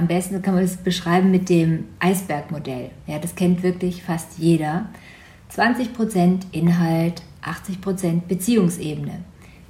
[0.00, 2.90] am besten kann man es beschreiben mit dem Eisbergmodell.
[3.06, 4.86] Ja, das kennt wirklich fast jeder.
[5.54, 9.20] 20% Inhalt, 80% Beziehungsebene.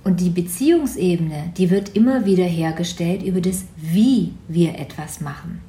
[0.05, 5.61] Und die Beziehungsebene, die wird immer wieder hergestellt über das, wie wir etwas machen.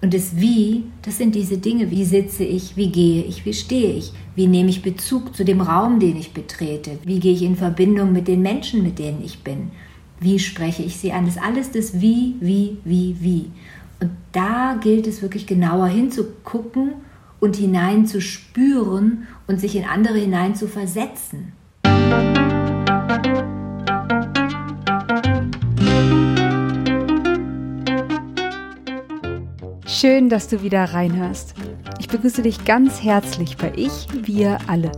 [0.00, 1.90] Und das Wie, das sind diese Dinge.
[1.90, 2.76] Wie sitze ich?
[2.76, 3.44] Wie gehe ich?
[3.44, 4.12] Wie stehe ich?
[4.34, 6.98] Wie nehme ich Bezug zu dem Raum, den ich betrete?
[7.04, 9.70] Wie gehe ich in Verbindung mit den Menschen, mit denen ich bin?
[10.18, 11.26] Wie spreche ich sie an?
[11.26, 13.50] Das ist alles das Wie, Wie, Wie, Wie.
[14.02, 16.94] Und da gilt es wirklich genauer hinzugucken
[17.38, 21.52] und hineinzuspüren und sich in andere hinein zu versetzen.
[29.86, 31.54] Schön, dass du wieder reinhörst.
[32.00, 34.90] Ich begrüße dich ganz herzlich bei Ich, Wir alle,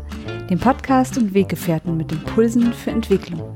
[0.48, 3.54] dem Podcast und Weggefährten mit Impulsen für Entwicklung.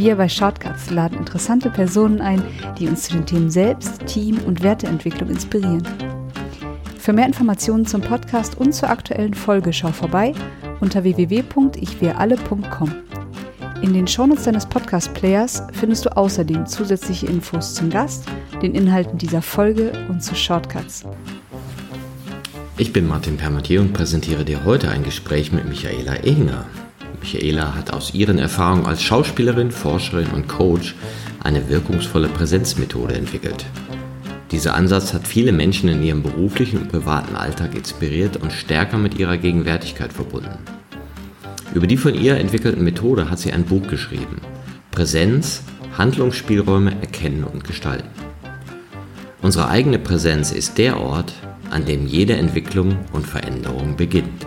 [0.00, 2.42] Wir bei Shortcuts laden interessante Personen ein,
[2.78, 5.86] die uns zu den Themen Selbst, Team und Werteentwicklung inspirieren.
[6.96, 10.32] Für mehr Informationen zum Podcast und zur aktuellen Folge schau vorbei
[10.80, 12.94] unter www.ichwiralle.com.
[13.82, 18.24] In den Shownotes deines Podcast-Players findest du außerdem zusätzliche Infos zum Gast,
[18.62, 21.04] den Inhalten dieser Folge und zu Shortcuts.
[22.78, 26.64] Ich bin Martin Permatier und präsentiere dir heute ein Gespräch mit Michaela Ehinger.
[27.20, 30.94] Michaela hat aus ihren Erfahrungen als Schauspielerin, Forscherin und Coach
[31.42, 33.64] eine wirkungsvolle Präsenzmethode entwickelt.
[34.50, 39.18] Dieser Ansatz hat viele Menschen in ihrem beruflichen und privaten Alltag inspiriert und stärker mit
[39.18, 40.58] ihrer Gegenwärtigkeit verbunden.
[41.72, 44.40] Über die von ihr entwickelten Methode hat sie ein Buch geschrieben.
[44.90, 45.62] Präsenz,
[45.96, 48.08] Handlungsspielräume erkennen und gestalten.
[49.40, 51.32] Unsere eigene Präsenz ist der Ort,
[51.70, 54.46] an dem jede Entwicklung und Veränderung beginnt.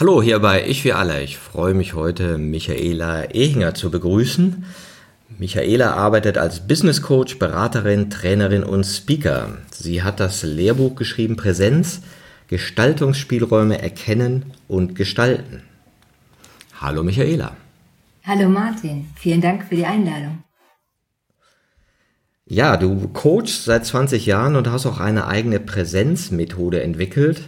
[0.00, 1.22] Hallo, hier bei Ich wie alle.
[1.22, 4.64] Ich freue mich heute, Michaela Ehinger zu begrüßen.
[5.38, 9.58] Michaela arbeitet als Business Coach, Beraterin, Trainerin und Speaker.
[9.72, 12.02] Sie hat das Lehrbuch geschrieben Präsenz–
[12.48, 15.62] Gestaltungsspielräume erkennen und gestalten.
[16.80, 17.56] Hallo Michaela.
[18.24, 20.44] Hallo Martin, vielen Dank für die Einladung.
[22.46, 27.42] Ja, du coachst seit 20 Jahren und hast auch eine eigene Präsenzmethode entwickelt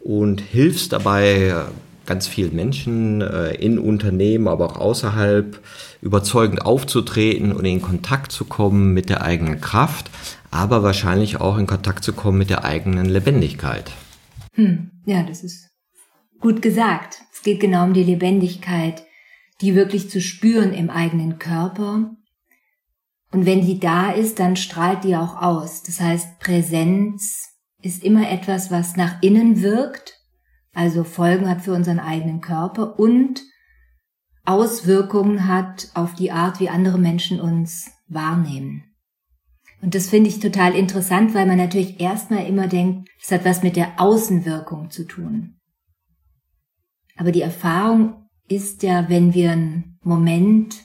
[0.00, 1.66] und hilfst dabei
[2.06, 5.60] ganz vielen Menschen äh, in Unternehmen, aber auch außerhalb
[6.00, 10.10] überzeugend aufzutreten und in Kontakt zu kommen mit der eigenen Kraft,
[10.50, 13.92] aber wahrscheinlich auch in Kontakt zu kommen mit der eigenen Lebendigkeit.
[14.54, 15.68] Hm, ja, das ist
[16.40, 17.22] gut gesagt.
[17.32, 19.04] Es geht genau um die Lebendigkeit,
[19.60, 22.10] die wirklich zu spüren im eigenen Körper.
[23.32, 25.82] Und wenn die da ist, dann strahlt die auch aus.
[25.82, 27.50] Das heißt, Präsenz
[27.82, 30.15] ist immer etwas, was nach innen wirkt,
[30.76, 33.42] also Folgen hat für unseren eigenen Körper und
[34.44, 38.84] Auswirkungen hat auf die Art, wie andere Menschen uns wahrnehmen.
[39.80, 43.62] Und das finde ich total interessant, weil man natürlich erstmal immer denkt, es hat was
[43.62, 45.56] mit der Außenwirkung zu tun.
[47.16, 50.76] Aber die Erfahrung ist ja, wenn wir einen Moment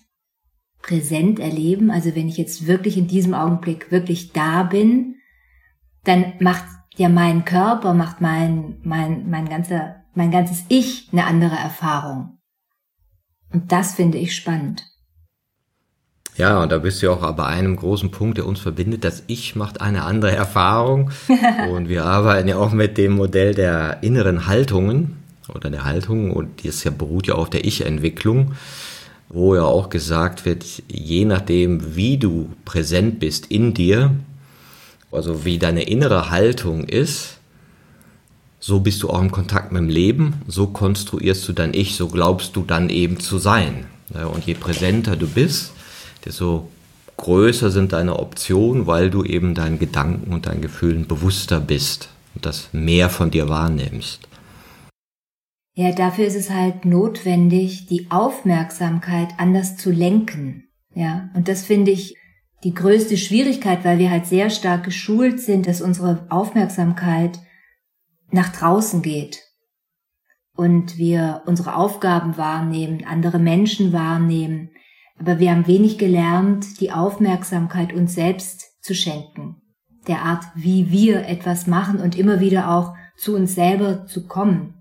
[0.82, 5.16] präsent erleben, also wenn ich jetzt wirklich in diesem Augenblick wirklich da bin,
[6.06, 6.66] dann macht
[7.02, 12.38] ja mein Körper, macht mein, mein, mein ganzer, mein ganzes Ich eine andere Erfahrung.
[13.52, 14.86] Und das finde ich spannend.
[16.38, 19.04] Ja, und da bist du auch bei einem großen Punkt, der uns verbindet.
[19.04, 21.12] Das Ich macht eine andere Erfahrung.
[21.72, 25.18] und wir arbeiten ja auch mit dem Modell der inneren Haltungen
[25.54, 26.32] oder der Haltung.
[26.32, 28.54] Und das ja beruht ja auf der Ich-Entwicklung,
[29.28, 34.12] wo ja auch gesagt wird, je nachdem, wie du präsent bist in dir,
[35.12, 37.38] also wie deine innere Haltung ist,
[38.60, 42.08] so bist du auch im Kontakt mit dem Leben, so konstruierst du dein Ich, so
[42.08, 43.86] glaubst du dann eben zu sein.
[44.34, 45.74] Und je präsenter du bist,
[46.26, 46.70] desto
[47.18, 52.46] größer sind deine Optionen, weil du eben deinen Gedanken und deinen Gefühlen bewusster bist und
[52.46, 54.28] das mehr von dir wahrnimmst.
[55.74, 60.66] Ja, dafür ist es halt notwendig, die Aufmerksamkeit anders zu lenken.
[60.94, 62.16] Ja, und das finde ich
[62.64, 67.40] die größte Schwierigkeit, weil wir halt sehr stark geschult sind, dass unsere Aufmerksamkeit
[68.32, 69.42] nach draußen geht
[70.56, 74.70] und wir unsere Aufgaben wahrnehmen, andere Menschen wahrnehmen,
[75.18, 79.62] aber wir haben wenig gelernt, die Aufmerksamkeit uns selbst zu schenken.
[80.08, 84.74] der Art, wie wir etwas machen und immer wieder auch zu uns selber zu kommen.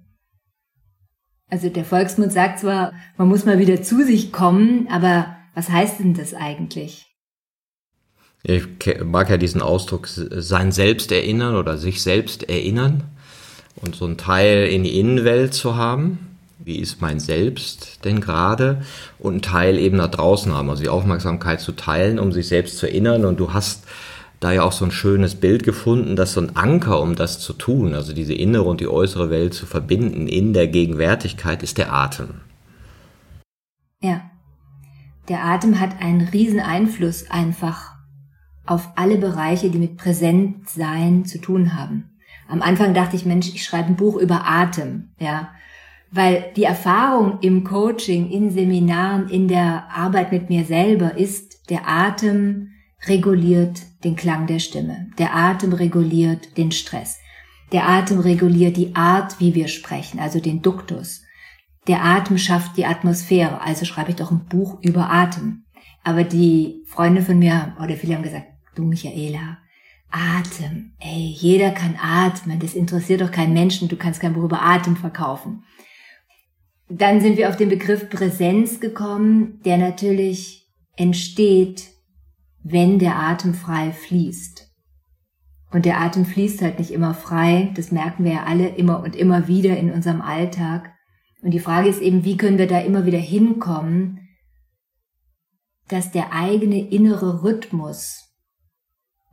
[1.50, 6.00] Also der Volksmund sagt zwar, man muss mal wieder zu sich kommen, aber was heißt
[6.00, 7.09] denn das eigentlich?
[8.42, 8.64] Ich
[9.04, 13.04] mag ja diesen Ausdruck, sein Selbst erinnern oder sich selbst erinnern
[13.76, 16.36] und so einen Teil in die Innenwelt zu haben.
[16.58, 18.82] Wie ist mein Selbst denn gerade?
[19.18, 22.78] Und einen Teil eben nach draußen haben, also die Aufmerksamkeit zu teilen, um sich selbst
[22.78, 23.24] zu erinnern.
[23.24, 23.84] Und du hast
[24.40, 27.52] da ja auch so ein schönes Bild gefunden, dass so ein Anker, um das zu
[27.52, 31.92] tun, also diese innere und die äußere Welt zu verbinden in der Gegenwärtigkeit, ist der
[31.92, 32.40] Atem.
[34.02, 34.22] Ja.
[35.28, 37.89] Der Atem hat einen riesen Einfluss einfach
[38.70, 42.10] auf alle Bereiche, die mit Präsentsein zu tun haben.
[42.48, 45.50] Am Anfang dachte ich, Mensch, ich schreibe ein Buch über Atem, ja.
[46.12, 51.88] Weil die Erfahrung im Coaching, in Seminaren, in der Arbeit mit mir selber ist, der
[51.88, 52.68] Atem
[53.06, 55.08] reguliert den Klang der Stimme.
[55.18, 57.18] Der Atem reguliert den Stress.
[57.72, 61.22] Der Atem reguliert die Art, wie wir sprechen, also den Duktus.
[61.88, 65.64] Der Atem schafft die Atmosphäre, also schreibe ich doch ein Buch über Atem.
[66.04, 68.46] Aber die Freunde von mir oder viele haben gesagt,
[68.80, 69.58] du Michaela,
[70.10, 74.62] Atem, ey, jeder kann atmen, das interessiert doch keinen Menschen, du kannst kein Buch über
[74.62, 75.64] Atem verkaufen.
[76.88, 81.90] Dann sind wir auf den Begriff Präsenz gekommen, der natürlich entsteht,
[82.62, 84.68] wenn der Atem frei fließt.
[85.70, 89.14] Und der Atem fließt halt nicht immer frei, das merken wir ja alle immer und
[89.14, 90.92] immer wieder in unserem Alltag.
[91.42, 94.28] Und die Frage ist eben, wie können wir da immer wieder hinkommen,
[95.86, 98.29] dass der eigene innere Rhythmus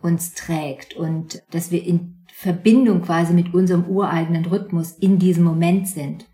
[0.02, 5.88] uns trägt und dass wir in Verbindung quasi mit unserem ureigenen Rhythmus in diesem Moment
[5.88, 6.28] sind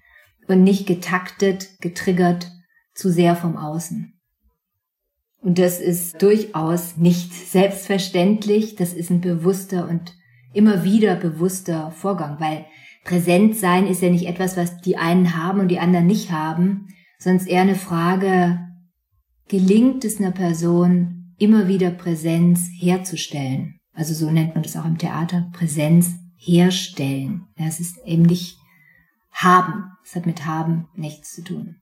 [0.48, 2.52] und nicht getaktet, getriggert
[2.94, 4.14] zu sehr vom Außen.
[5.42, 8.76] Und das ist durchaus nicht selbstverständlich.
[8.76, 10.14] Das ist ein bewusster und
[10.54, 12.66] immer wieder bewusster Vorgang, weil
[13.04, 16.88] präsent sein ist ja nicht etwas, was die einen haben und die anderen nicht haben,
[17.20, 18.60] sondern eher eine Frage,
[19.50, 23.80] gelingt es einer Person, immer wieder Präsenz herzustellen?
[23.94, 27.48] Also so nennt man das auch im Theater, Präsenz herstellen.
[27.58, 28.58] Das ist eben nicht
[29.32, 29.92] haben.
[30.06, 31.76] Es hat mit haben nichts zu tun.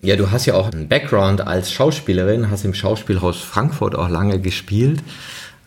[0.00, 4.40] Ja, du hast ja auch einen Background als Schauspielerin, hast im Schauspielhaus Frankfurt auch lange
[4.40, 5.02] gespielt.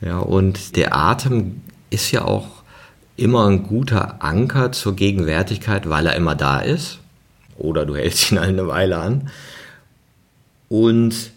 [0.01, 2.63] Ja, und der Atem ist ja auch
[3.15, 7.00] immer ein guter Anker zur Gegenwärtigkeit, weil er immer da ist.
[7.57, 9.30] Oder du hältst ihn eine Weile an.
[10.69, 11.33] Und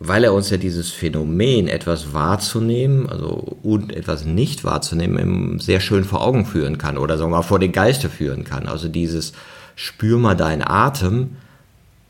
[0.00, 6.04] weil er uns ja dieses Phänomen, etwas wahrzunehmen, also und etwas nicht wahrzunehmen, sehr schön
[6.04, 8.68] vor Augen führen kann oder sagen wir mal vor den Geiste führen kann.
[8.68, 9.32] Also dieses
[9.74, 11.36] Spür mal deinen Atem,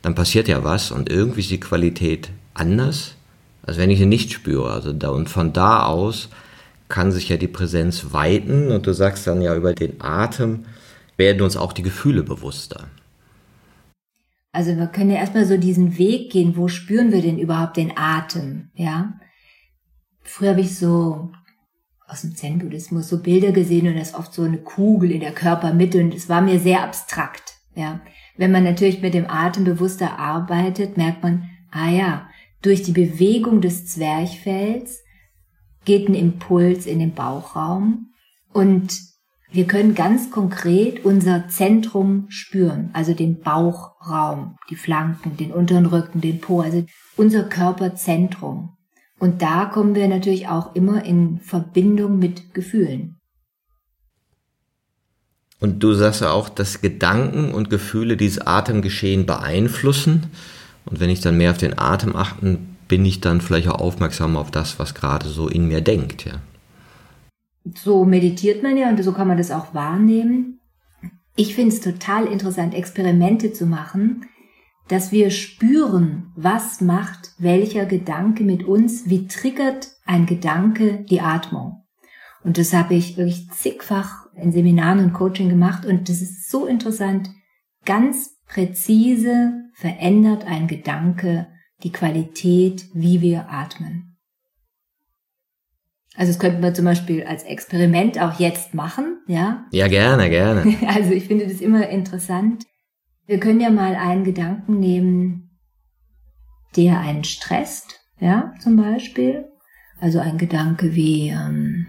[0.03, 3.15] dann passiert ja was und irgendwie ist die Qualität anders,
[3.63, 4.71] als wenn ich sie nicht spüre.
[4.71, 6.29] Also da, und von da aus
[6.89, 10.65] kann sich ja die Präsenz weiten und du sagst dann ja über den Atem
[11.17, 12.85] werden uns auch die Gefühle bewusster.
[14.53, 17.93] Also wir können ja erstmal so diesen Weg gehen, wo spüren wir denn überhaupt den
[17.97, 19.19] Atem, ja?
[20.23, 21.31] Früher habe ich so
[22.07, 25.33] aus dem Zen-Buddhismus so Bilder gesehen und das ist oft so eine Kugel in der
[25.33, 28.01] Körpermitte und es war mir sehr abstrakt, ja.
[28.37, 32.29] Wenn man natürlich mit dem Atem bewusster arbeitet, merkt man, ah ja,
[32.63, 35.03] durch die Bewegung des Zwerchfells
[35.85, 38.13] geht ein Impuls in den Bauchraum
[38.53, 39.08] und
[39.51, 46.21] wir können ganz konkret unser Zentrum spüren, also den Bauchraum, die Flanken, den unteren Rücken,
[46.21, 46.85] den Po, also
[47.17, 48.77] unser Körperzentrum.
[49.19, 53.17] Und da kommen wir natürlich auch immer in Verbindung mit Gefühlen.
[55.61, 60.27] Und du sagst ja auch, dass Gedanken und Gefühle dieses Atemgeschehen beeinflussen.
[60.85, 64.37] Und wenn ich dann mehr auf den Atem achten, bin ich dann vielleicht auch aufmerksam
[64.37, 66.35] auf das, was gerade so in mir denkt, ja.
[67.77, 70.61] So meditiert man ja und so kann man das auch wahrnehmen.
[71.37, 74.27] Ich finde es total interessant, Experimente zu machen,
[74.89, 81.85] dass wir spüren, was macht welcher Gedanke mit uns, wie triggert ein Gedanke die Atmung.
[82.43, 86.67] Und das habe ich wirklich zigfach in Seminaren und Coaching gemacht und das ist so
[86.67, 87.31] interessant.
[87.85, 91.49] Ganz präzise verändert ein Gedanke
[91.83, 94.08] die Qualität, wie wir atmen.
[96.19, 99.67] Also das könnten wir zum Beispiel als Experiment auch jetzt machen, ja?
[99.71, 100.77] Ja, gerne, gerne.
[100.89, 102.65] Also ich finde das immer interessant.
[103.27, 105.57] Wir können ja mal einen Gedanken nehmen,
[106.75, 109.45] der einen stresst, ja, zum Beispiel.
[110.01, 111.87] Also ein Gedanke wie, ähm,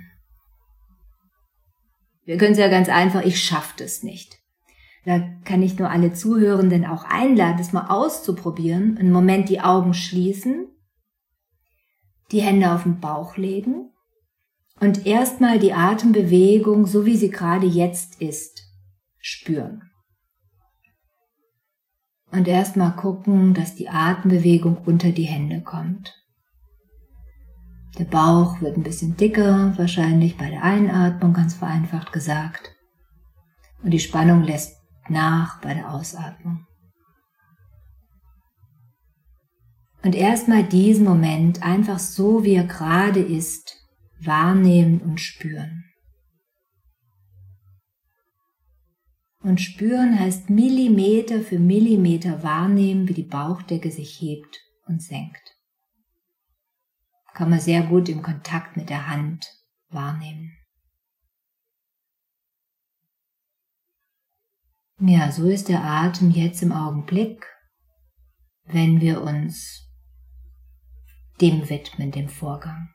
[2.24, 4.38] wir können es ja ganz einfach, ich schaffe das nicht.
[5.06, 8.96] Da kann ich nur alle Zuhörenden auch einladen, das mal auszuprobieren.
[9.00, 10.68] Einen Moment die Augen schließen,
[12.32, 13.90] die Hände auf den Bauch legen
[14.80, 18.64] Und erstmal die Atembewegung, so wie sie gerade jetzt ist,
[19.20, 19.84] spüren.
[22.32, 26.16] Und erstmal gucken, dass die Atembewegung unter die Hände kommt.
[27.98, 32.76] Der Bauch wird ein bisschen dicker, wahrscheinlich bei der Einatmung, ganz vereinfacht gesagt.
[33.84, 34.78] Und die Spannung lässt
[35.10, 36.66] nach bei der Ausatmung.
[40.04, 43.79] Und erstmal diesen Moment einfach so, wie er gerade ist,
[44.20, 45.86] wahrnehmen und spüren.
[49.42, 55.56] Und spüren heißt Millimeter für Millimeter wahrnehmen, wie die Bauchdecke sich hebt und senkt.
[57.34, 59.48] Kann man sehr gut im Kontakt mit der Hand
[59.90, 60.58] wahrnehmen.
[65.00, 67.48] Ja, so ist der Atem jetzt im Augenblick,
[68.66, 69.90] wenn wir uns
[71.40, 72.94] dem widmen, dem Vorgang.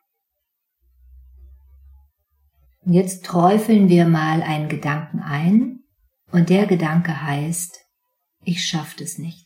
[2.85, 5.81] Und jetzt träufeln wir mal einen Gedanken ein
[6.31, 7.81] und der Gedanke heißt,
[8.45, 9.45] ich schaffe es nicht.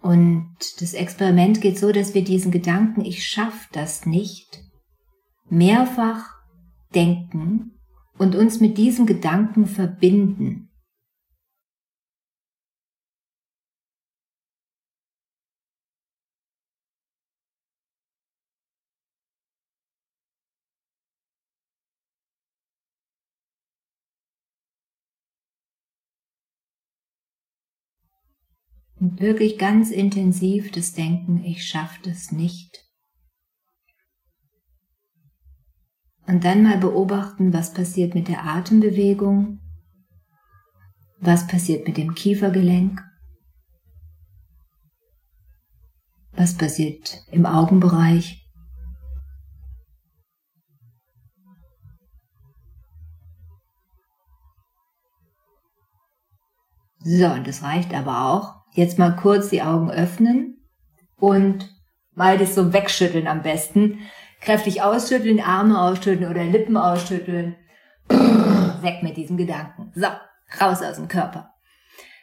[0.00, 4.62] Und das Experiment geht so, dass wir diesen Gedanken, ich schaffe das nicht,
[5.48, 6.34] mehrfach
[6.94, 7.80] denken
[8.18, 10.70] und uns mit diesem Gedanken verbinden.
[29.04, 32.86] Und wirklich ganz intensiv das Denken, ich schaffe das nicht.
[36.26, 39.60] Und dann mal beobachten, was passiert mit der Atembewegung,
[41.20, 43.04] was passiert mit dem Kiefergelenk,
[46.32, 48.48] was passiert im Augenbereich.
[57.00, 60.58] So, und das reicht aber auch, Jetzt mal kurz die Augen öffnen
[61.16, 61.72] und
[62.12, 64.00] mal das so wegschütteln am besten.
[64.40, 67.54] Kräftig ausschütteln, Arme ausschütteln oder Lippen ausschütteln.
[68.08, 69.92] Weg mit diesem Gedanken.
[69.94, 70.08] So,
[70.60, 71.54] raus aus dem Körper.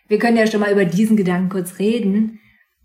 [0.10, 2.42] Wir können ja schon mal über diesen Gedanken kurz reden.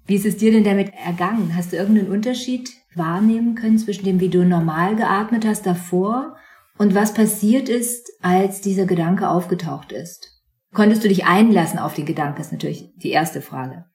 [0.06, 1.56] Wie ist es dir denn damit ergangen?
[1.56, 6.36] Hast du irgendeinen Unterschied wahrnehmen können zwischen dem, wie du normal geatmet hast davor
[6.78, 10.35] und was passiert ist, als dieser Gedanke aufgetaucht ist?
[10.76, 13.86] Konntest du dich einlassen auf den Gedanken, ist natürlich die erste Frage.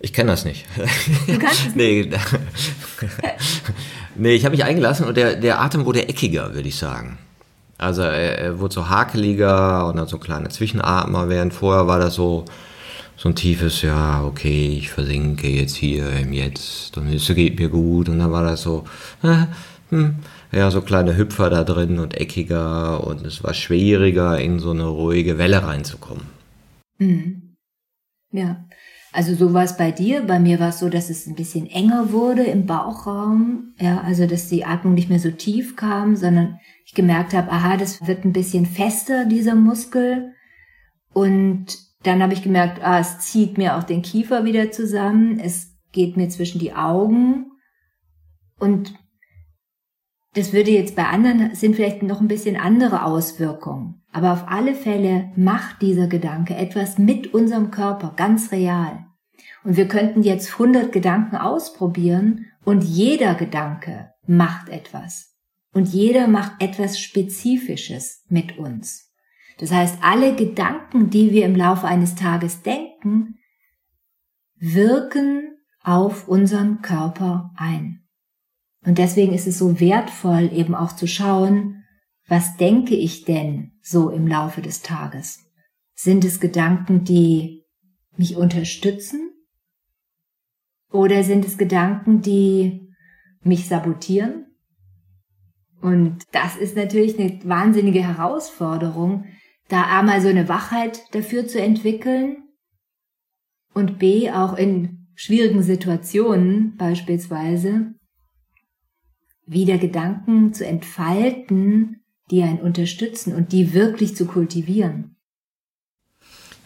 [0.00, 0.66] Ich kenne das nicht.
[1.28, 2.10] Du kannst es nee,
[4.16, 7.18] nee, ich habe mich eingelassen und der, der Atem wurde eckiger, würde ich sagen.
[7.78, 12.16] Also er, er wurde so hakeliger und dann so kleine Zwischenatmer, während vorher war das
[12.16, 12.44] so,
[13.16, 17.68] so ein tiefes, ja, okay, ich versinke jetzt hier im Jetzt und es geht mir
[17.68, 18.82] gut und dann war das so,
[19.22, 19.46] äh,
[19.90, 20.16] hm,
[20.52, 24.86] ja, so kleine Hüpfer da drin und eckiger und es war schwieriger, in so eine
[24.86, 26.24] ruhige Welle reinzukommen.
[26.98, 27.56] Mhm.
[28.32, 28.64] Ja,
[29.12, 30.22] also so war es bei dir.
[30.22, 33.74] Bei mir war es so, dass es ein bisschen enger wurde im Bauchraum.
[33.78, 37.76] Ja, also dass die Atmung nicht mehr so tief kam, sondern ich gemerkt habe, aha,
[37.76, 40.32] das wird ein bisschen fester, dieser Muskel.
[41.12, 45.40] Und dann habe ich gemerkt, ah, es zieht mir auch den Kiefer wieder zusammen.
[45.40, 47.50] Es geht mir zwischen die Augen.
[48.60, 48.94] Und
[50.34, 54.02] das würde jetzt bei anderen sind vielleicht noch ein bisschen andere Auswirkungen.
[54.12, 59.06] Aber auf alle Fälle macht dieser Gedanke etwas mit unserem Körper ganz real.
[59.64, 65.36] Und wir könnten jetzt 100 Gedanken ausprobieren und jeder Gedanke macht etwas.
[65.72, 69.12] Und jeder macht etwas Spezifisches mit uns.
[69.58, 73.38] Das heißt, alle Gedanken, die wir im Laufe eines Tages denken,
[74.56, 77.99] wirken auf unseren Körper ein.
[78.84, 81.84] Und deswegen ist es so wertvoll, eben auch zu schauen,
[82.26, 85.40] was denke ich denn so im Laufe des Tages?
[85.94, 87.64] Sind es Gedanken, die
[88.16, 89.32] mich unterstützen?
[90.92, 92.88] Oder sind es Gedanken, die
[93.42, 94.46] mich sabotieren?
[95.80, 99.24] Und das ist natürlich eine wahnsinnige Herausforderung,
[99.68, 102.44] da einmal so eine Wachheit dafür zu entwickeln
[103.72, 107.94] und B auch in schwierigen Situationen beispielsweise
[109.50, 115.16] wieder Gedanken zu entfalten, die einen unterstützen und die wirklich zu kultivieren.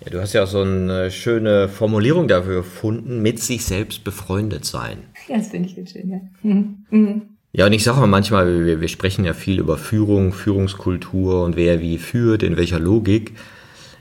[0.04, 4.66] Ja, du hast ja auch so eine schöne Formulierung dafür gefunden, mit sich selbst befreundet
[4.66, 4.98] sein.
[5.28, 6.20] Ja, das finde ich ganz schön, ja.
[6.42, 6.84] Mhm.
[6.90, 7.22] Mhm.
[7.52, 11.56] Ja, und ich sage mal manchmal, wir, wir sprechen ja viel über Führung, Führungskultur und
[11.56, 13.32] wer wie führt, in welcher Logik.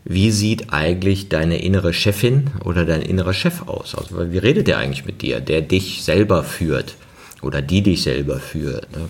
[0.04, 3.96] Wie sieht eigentlich deine innere Chefin oder dein innerer Chef aus?
[3.96, 6.98] Also, wie redet der eigentlich mit dir, der dich selber führt?
[7.44, 8.92] Oder die dich selber führt.
[8.92, 9.10] Ne?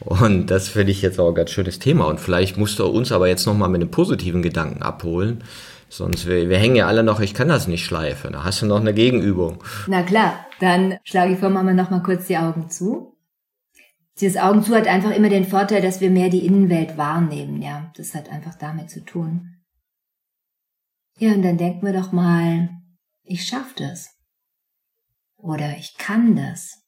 [0.00, 2.06] Und das finde ich jetzt auch ein ganz schönes Thema.
[2.06, 5.44] Und vielleicht musst du uns aber jetzt nochmal mit einem positiven Gedanken abholen.
[5.88, 8.32] Sonst, wir, wir hängen ja alle noch, ich kann das nicht schleifen.
[8.32, 9.62] Da hast du noch eine Gegenübung.
[9.86, 13.16] Na klar, dann schlage ich vor, machen wir nochmal kurz die Augen zu.
[14.20, 17.92] Dieses Augen zu hat einfach immer den Vorteil, dass wir mehr die Innenwelt wahrnehmen, ja.
[17.96, 19.56] Das hat einfach damit zu tun.
[21.18, 22.70] Ja, und dann denken wir doch mal,
[23.22, 24.10] ich schaff das.
[25.36, 26.81] Oder ich kann das.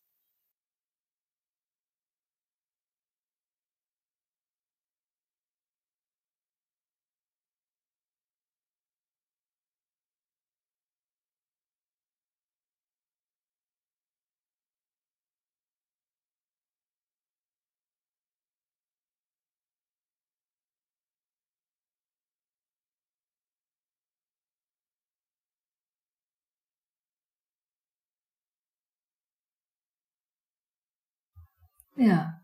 [31.97, 32.41] Ja,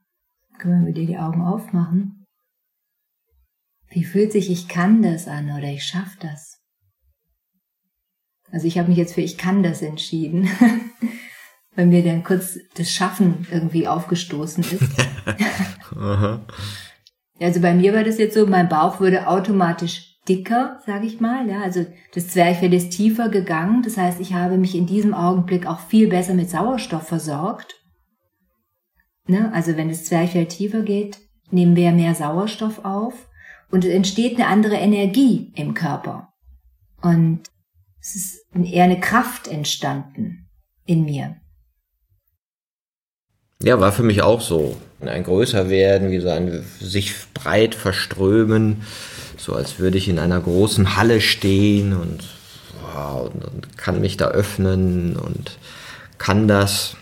[0.58, 2.24] können wir dir die Augen aufmachen?
[3.88, 6.60] Wie fühlt sich ich kann das an oder ich schaff das?
[8.52, 10.48] Also ich habe mich jetzt für ich kann das entschieden,
[11.74, 14.82] weil mir dann kurz das Schaffen irgendwie aufgestoßen ist.
[17.40, 21.48] also bei mir war das jetzt so, mein Bauch würde automatisch dicker, sage ich mal.
[21.48, 23.82] Ja, also das Zwerchfell ist tiefer gegangen.
[23.82, 27.79] Das heißt, ich habe mich in diesem Augenblick auch viel besser mit Sauerstoff versorgt.
[29.30, 29.52] Ne?
[29.54, 31.18] Also wenn das Zwerchfell tiefer geht,
[31.52, 33.28] nehmen wir mehr Sauerstoff auf
[33.70, 36.32] und es entsteht eine andere Energie im Körper.
[37.00, 37.42] Und
[38.00, 40.48] es ist eher eine Kraft entstanden
[40.84, 41.36] in mir.
[43.62, 44.76] Ja, war für mich auch so.
[45.00, 48.82] Ein größer werden, wie so ein sich breit verströmen,
[49.36, 52.24] so als würde ich in einer großen Halle stehen und,
[52.82, 55.56] wow, und kann mich da öffnen und
[56.18, 56.96] kann das.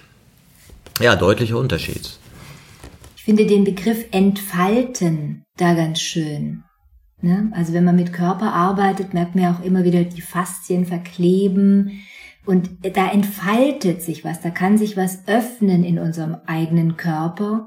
[1.00, 2.17] Ja, deutlicher Unterschied.
[3.28, 6.64] Finde den Begriff entfalten da ganz schön.
[7.20, 7.52] Ne?
[7.54, 12.00] Also wenn man mit Körper arbeitet, merkt man ja auch immer wieder die Faszien verkleben
[12.46, 17.66] und da entfaltet sich was, da kann sich was öffnen in unserem eigenen Körper,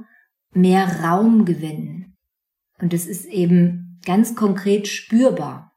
[0.52, 2.16] mehr Raum gewinnen.
[2.80, 5.74] Und das ist eben ganz konkret spürbar.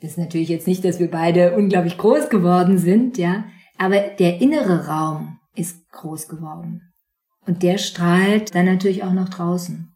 [0.00, 4.40] Das ist natürlich jetzt nicht, dass wir beide unglaublich groß geworden sind, ja, aber der
[4.40, 6.89] innere Raum ist groß geworden.
[7.46, 9.90] Und der strahlt dann natürlich auch noch draußen.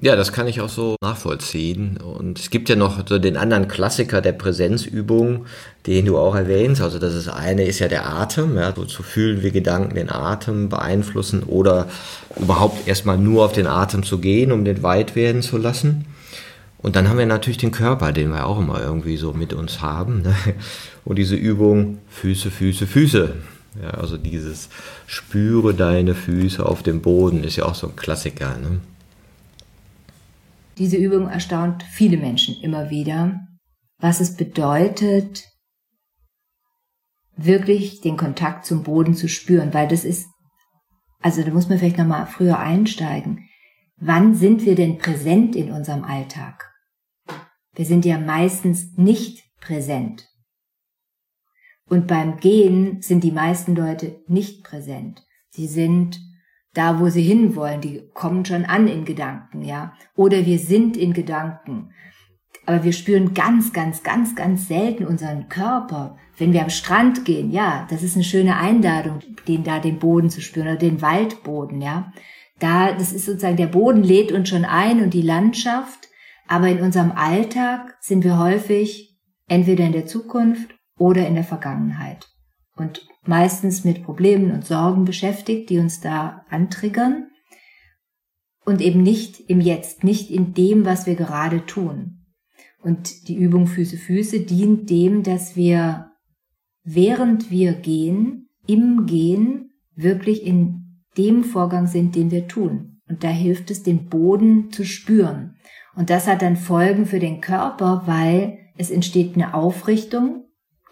[0.00, 1.96] Ja, das kann ich auch so nachvollziehen.
[1.96, 5.46] Und es gibt ja noch so den anderen Klassiker der Präsenzübung,
[5.88, 6.80] den du auch erwähnst.
[6.80, 10.08] Also das ist eine ist ja der Atem, ja, so zu fühlen, wie Gedanken den
[10.08, 11.88] Atem beeinflussen oder
[12.36, 16.04] überhaupt erstmal nur auf den Atem zu gehen, um den weit werden zu lassen.
[16.80, 19.80] Und dann haben wir natürlich den Körper, den wir auch immer irgendwie so mit uns
[19.80, 20.22] haben.
[20.22, 20.36] Ne?
[21.04, 23.34] Und diese Übung Füße, Füße, Füße.
[23.80, 24.68] Ja, also dieses
[25.06, 28.56] Spüre deine Füße auf dem Boden ist ja auch so ein Klassiker.
[28.58, 28.80] Ne?
[30.78, 33.40] Diese Übung erstaunt viele Menschen immer wieder,
[33.98, 35.44] was es bedeutet,
[37.36, 40.26] wirklich den Kontakt zum Boden zu spüren, weil das ist,
[41.20, 43.48] also da muss man vielleicht nochmal früher einsteigen.
[43.96, 46.72] Wann sind wir denn präsent in unserem Alltag?
[47.74, 50.28] Wir sind ja meistens nicht präsent.
[51.88, 55.22] Und beim Gehen sind die meisten Leute nicht präsent.
[55.48, 56.20] Sie sind
[56.74, 57.80] da, wo sie hinwollen.
[57.80, 59.94] Die kommen schon an in Gedanken, ja.
[60.14, 61.90] Oder wir sind in Gedanken.
[62.66, 66.16] Aber wir spüren ganz, ganz, ganz, ganz selten unseren Körper.
[66.36, 70.28] Wenn wir am Strand gehen, ja, das ist eine schöne Einladung, den da den Boden
[70.28, 72.12] zu spüren oder den Waldboden, ja.
[72.58, 76.08] Da, das ist sozusagen, der Boden lädt uns schon ein und die Landschaft.
[76.46, 79.16] Aber in unserem Alltag sind wir häufig
[79.48, 82.28] entweder in der Zukunft oder in der Vergangenheit.
[82.76, 87.28] Und meistens mit Problemen und Sorgen beschäftigt, die uns da antriggern.
[88.64, 92.26] Und eben nicht im Jetzt, nicht in dem, was wir gerade tun.
[92.82, 96.12] Und die Übung Füße, Füße dient dem, dass wir,
[96.84, 103.00] während wir gehen, im Gehen, wirklich in dem Vorgang sind, den wir tun.
[103.08, 105.56] Und da hilft es, den Boden zu spüren.
[105.96, 110.44] Und das hat dann Folgen für den Körper, weil es entsteht eine Aufrichtung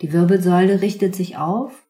[0.02, 1.86] die Wirbelsäule richtet sich auf.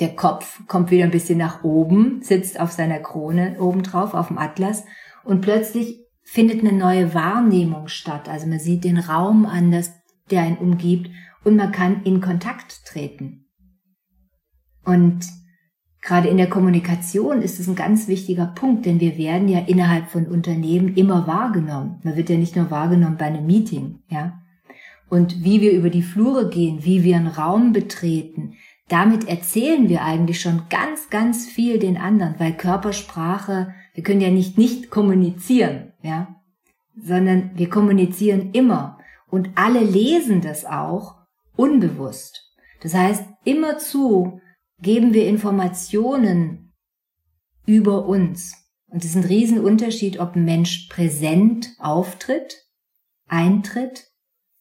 [0.00, 4.38] Der Kopf kommt wieder ein bisschen nach oben, sitzt auf seiner Krone obendrauf, auf dem
[4.38, 4.84] Atlas.
[5.24, 8.28] Und plötzlich findet eine neue Wahrnehmung statt.
[8.28, 9.92] Also man sieht den Raum anders,
[10.30, 11.10] der einen umgibt.
[11.44, 13.46] Und man kann in Kontakt treten.
[14.84, 15.26] Und
[16.02, 20.08] gerade in der Kommunikation ist es ein ganz wichtiger Punkt, denn wir werden ja innerhalb
[20.08, 22.00] von Unternehmen immer wahrgenommen.
[22.04, 24.40] Man wird ja nicht nur wahrgenommen bei einem Meeting, ja
[25.08, 28.54] und wie wir über die Flure gehen, wie wir einen Raum betreten,
[28.88, 34.30] damit erzählen wir eigentlich schon ganz, ganz viel den anderen, weil Körpersprache, wir können ja
[34.30, 36.36] nicht nicht kommunizieren, ja,
[36.96, 38.98] sondern wir kommunizieren immer
[39.30, 41.16] und alle lesen das auch
[41.56, 42.48] unbewusst.
[42.80, 44.40] Das heißt, immerzu
[44.80, 46.72] geben wir Informationen
[47.66, 48.54] über uns.
[48.86, 52.64] Und es ist ein Riesenunterschied, ob ein Mensch präsent auftritt,
[53.26, 54.07] eintritt,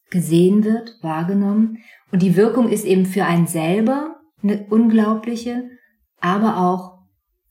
[0.10, 1.80] gesehen wird, wahrgenommen.
[2.12, 5.70] Und die Wirkung ist eben für einen selber eine unglaubliche,
[6.20, 6.98] aber auch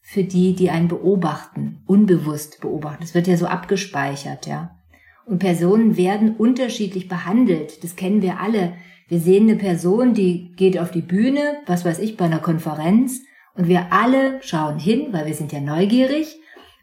[0.00, 3.02] für die, die einen beobachten, unbewusst beobachten.
[3.02, 4.76] Es wird ja so abgespeichert, ja.
[5.24, 7.82] Und Personen werden unterschiedlich behandelt.
[7.82, 8.74] Das kennen wir alle.
[9.08, 13.22] Wir sehen eine Person, die geht auf die Bühne, was weiß ich, bei einer Konferenz.
[13.54, 16.38] Und wir alle schauen hin, weil wir sind ja neugierig.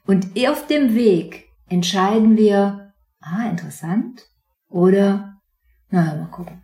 [0.05, 4.27] Und auf dem Weg entscheiden wir, ah, interessant.
[4.69, 5.32] Oder,
[5.93, 6.63] naja, mal gucken.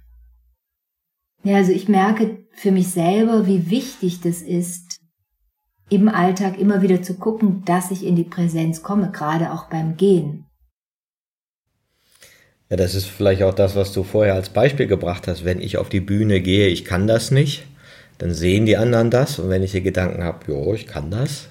[1.44, 5.00] Ja, also ich merke für mich selber, wie wichtig das ist,
[5.89, 9.98] im Alltag immer wieder zu gucken, dass ich in die Präsenz komme, gerade auch beim
[9.98, 10.46] Gehen.
[12.70, 15.46] Ja, das ist vielleicht auch das, was du vorher als Beispiel gebracht hast.
[15.46, 17.65] Wenn ich auf die Bühne gehe, ich kann das nicht,
[18.18, 19.38] dann sehen die anderen das.
[19.39, 21.50] Und wenn ich die Gedanken habe, jo, ich kann das,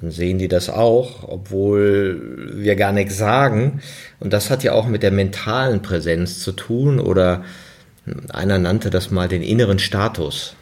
[0.00, 3.80] dann sehen die das auch, obwohl wir gar nichts sagen.
[4.20, 7.44] Und das hat ja auch mit der mentalen Präsenz zu tun oder
[8.30, 10.56] einer nannte das mal den inneren Status.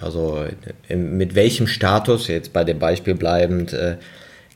[0.00, 0.44] Also
[0.88, 3.96] mit welchem Status, jetzt bei dem Beispiel bleibend, äh,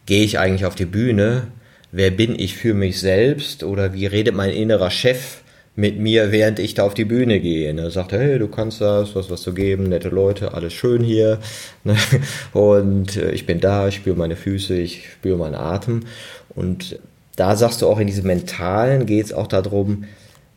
[0.06, 1.48] gehe ich eigentlich auf die Bühne?
[1.92, 3.62] Wer bin ich für mich selbst?
[3.62, 5.42] Oder wie redet mein innerer Chef
[5.76, 7.72] mit mir, während ich da auf die Bühne gehe?
[7.72, 11.38] Er sagt, hey, du kannst das, was was zu geben, nette Leute, alles schön hier.
[11.84, 11.96] Ne?
[12.52, 16.00] Und äh, ich bin da, ich spüre meine Füße, ich spüre meinen Atem.
[16.48, 16.98] Und
[17.36, 20.04] da sagst du auch in diesem Mentalen geht es auch darum,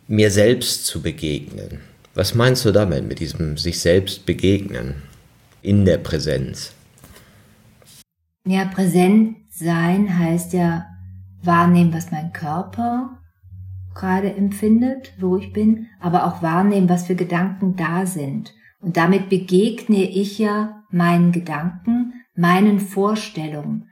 [0.08, 1.82] mir selbst zu begegnen.
[2.16, 4.96] Was meinst du damit, mit diesem sich selbst begegnen
[5.62, 6.72] in der Präsenz?
[8.48, 10.86] Ja, präsent sein heißt ja
[11.44, 13.19] wahrnehmen, was mein Körper
[13.96, 18.54] gerade empfindet, wo ich bin, aber auch wahrnehmen, was für Gedanken da sind.
[18.82, 23.90] Und damit begegne ich ja meinen Gedanken, meinen Vorstellungen.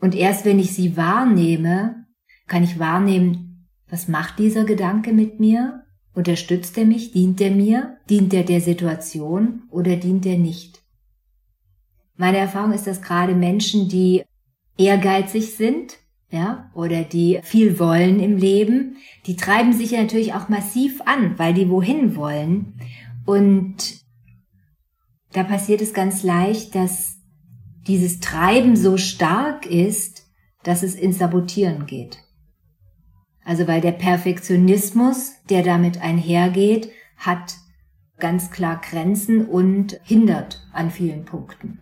[0.00, 2.06] Und erst wenn ich sie wahrnehme,
[2.46, 5.84] kann ich wahrnehmen, was macht dieser Gedanke mit mir?
[6.14, 7.12] Unterstützt er mich?
[7.12, 7.98] Dient er mir?
[8.08, 10.82] Dient er der Situation oder dient er nicht?
[12.16, 14.22] Meine Erfahrung ist, dass gerade Menschen, die
[14.76, 15.98] ehrgeizig sind,
[16.32, 21.38] ja, oder die viel wollen im Leben, die treiben sich ja natürlich auch massiv an,
[21.38, 22.80] weil die wohin wollen.
[23.26, 24.00] Und
[25.32, 27.18] da passiert es ganz leicht, dass
[27.86, 30.26] dieses Treiben so stark ist,
[30.62, 32.18] dass es ins Sabotieren geht.
[33.44, 37.56] Also weil der Perfektionismus, der damit einhergeht, hat
[38.18, 41.81] ganz klar Grenzen und hindert an vielen Punkten.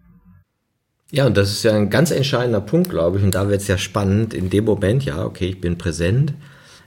[1.13, 3.25] Ja, und das ist ja ein ganz entscheidender Punkt, glaube ich.
[3.25, 4.33] Und da wird es ja spannend.
[4.33, 6.35] In dem Moment, ja, okay, ich bin präsent.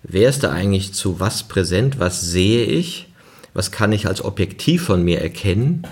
[0.04, 2.00] Wer ist da eigentlich zu was präsent?
[2.00, 3.08] Was sehe ich?
[3.54, 5.86] Was kann ich als Objektiv von mir erkennen?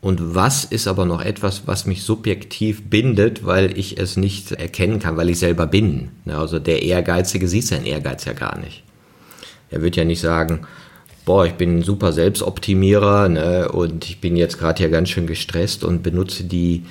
[0.00, 4.98] Und was ist aber noch etwas, was mich subjektiv bindet, weil ich es nicht erkennen
[4.98, 6.08] kann, weil ich selber bin?
[6.26, 8.82] Also der Ehrgeizige sieht seinen Ehrgeiz ja gar nicht.
[9.70, 10.66] Er wird ja nicht sagen,
[11.24, 15.28] boah, ich bin ein super Selbstoptimierer ne, und ich bin jetzt gerade hier ganz schön
[15.28, 16.82] gestresst und benutze die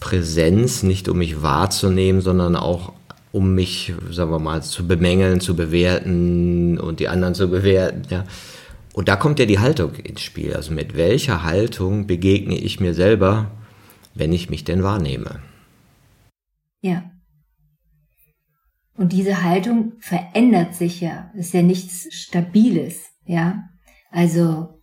[0.00, 2.92] Präsenz nicht, um mich wahrzunehmen, sondern auch
[3.32, 8.02] um mich, sagen wir mal, zu bemängeln, zu bewerten und die anderen zu bewerten.
[8.08, 8.24] Ja.
[8.92, 10.54] Und da kommt ja die Haltung ins Spiel.
[10.54, 13.50] Also mit welcher Haltung begegne ich mir selber,
[14.14, 15.40] wenn ich mich denn wahrnehme?
[16.80, 17.10] Ja.
[18.96, 21.32] Und diese Haltung verändert sich ja.
[21.34, 23.64] ist ja nichts Stabiles, ja.
[24.12, 24.80] Also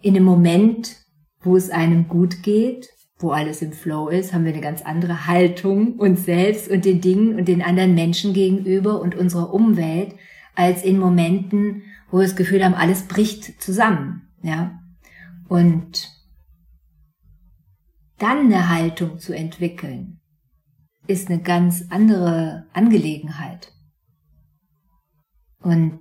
[0.00, 0.98] in einem Moment,
[1.40, 2.90] wo es einem gut geht,
[3.22, 7.00] wo alles im Flow ist, haben wir eine ganz andere Haltung uns selbst und den
[7.00, 10.14] Dingen und den anderen Menschen gegenüber und unserer Umwelt
[10.54, 14.78] als in Momenten, wo wir das Gefühl haben, alles bricht zusammen, ja.
[15.48, 16.10] Und
[18.18, 20.20] dann eine Haltung zu entwickeln,
[21.06, 23.72] ist eine ganz andere Angelegenheit.
[25.60, 25.98] Und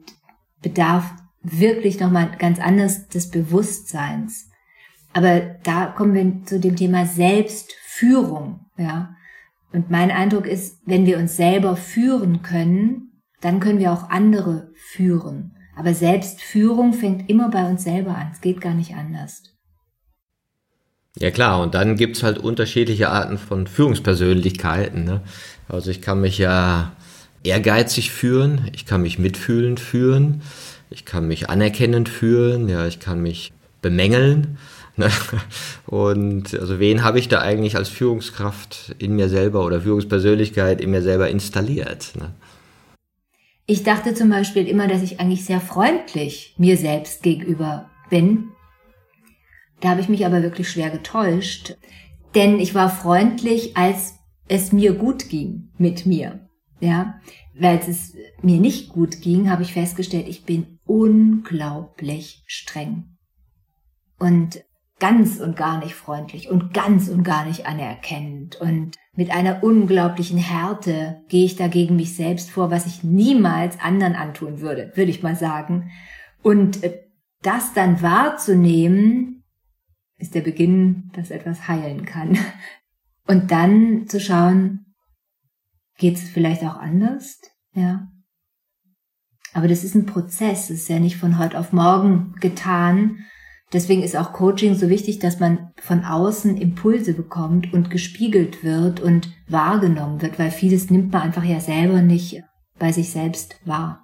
[0.61, 4.50] bedarf wirklich nochmal ganz anders des Bewusstseins.
[5.13, 9.15] Aber da kommen wir zu dem Thema Selbstführung, ja.
[9.73, 14.71] Und mein Eindruck ist, wenn wir uns selber führen können, dann können wir auch andere
[14.75, 15.55] führen.
[15.77, 18.29] Aber Selbstführung fängt immer bei uns selber an.
[18.33, 19.43] Es geht gar nicht anders.
[21.17, 25.03] Ja klar, und dann gibt es halt unterschiedliche Arten von Führungspersönlichkeiten.
[25.03, 25.21] Ne?
[25.67, 26.93] Also ich kann mich ja
[27.43, 30.41] ehrgeizig führen, ich kann mich mitfühlend führen,
[30.89, 34.57] ich kann mich anerkennend führen, ja, ich kann mich bemängeln.
[34.97, 35.09] Ne?
[35.85, 40.91] Und also wen habe ich da eigentlich als Führungskraft in mir selber oder Führungspersönlichkeit in
[40.91, 42.13] mir selber installiert?
[42.17, 42.33] Ne?
[43.65, 48.49] Ich dachte zum Beispiel immer, dass ich eigentlich sehr freundlich mir selbst gegenüber bin.
[49.79, 51.75] Da habe ich mich aber wirklich schwer getäuscht,
[52.35, 54.15] denn ich war freundlich, als
[54.47, 56.47] es mir gut ging mit mir.
[56.79, 57.19] Ja,
[57.53, 63.17] weil es mir nicht gut ging, habe ich festgestellt, ich bin unglaublich streng
[64.17, 64.63] und
[65.01, 70.37] ganz und gar nicht freundlich und ganz und gar nicht anerkennend und mit einer unglaublichen
[70.37, 75.23] Härte gehe ich dagegen mich selbst vor, was ich niemals anderen antun würde, würde ich
[75.23, 75.91] mal sagen.
[76.43, 77.01] Und äh,
[77.41, 79.43] das dann wahrzunehmen,
[80.17, 82.37] ist der Beginn, dass etwas heilen kann.
[83.27, 84.85] Und dann zu schauen,
[85.97, 87.39] geht es vielleicht auch anders?
[87.73, 88.07] Ja.
[89.53, 93.25] Aber das ist ein Prozess, das ist ja nicht von heute auf morgen getan.
[93.73, 98.99] Deswegen ist auch Coaching so wichtig, dass man von außen Impulse bekommt und gespiegelt wird
[98.99, 102.43] und wahrgenommen wird, weil vieles nimmt man einfach ja selber nicht
[102.77, 104.03] bei sich selbst wahr.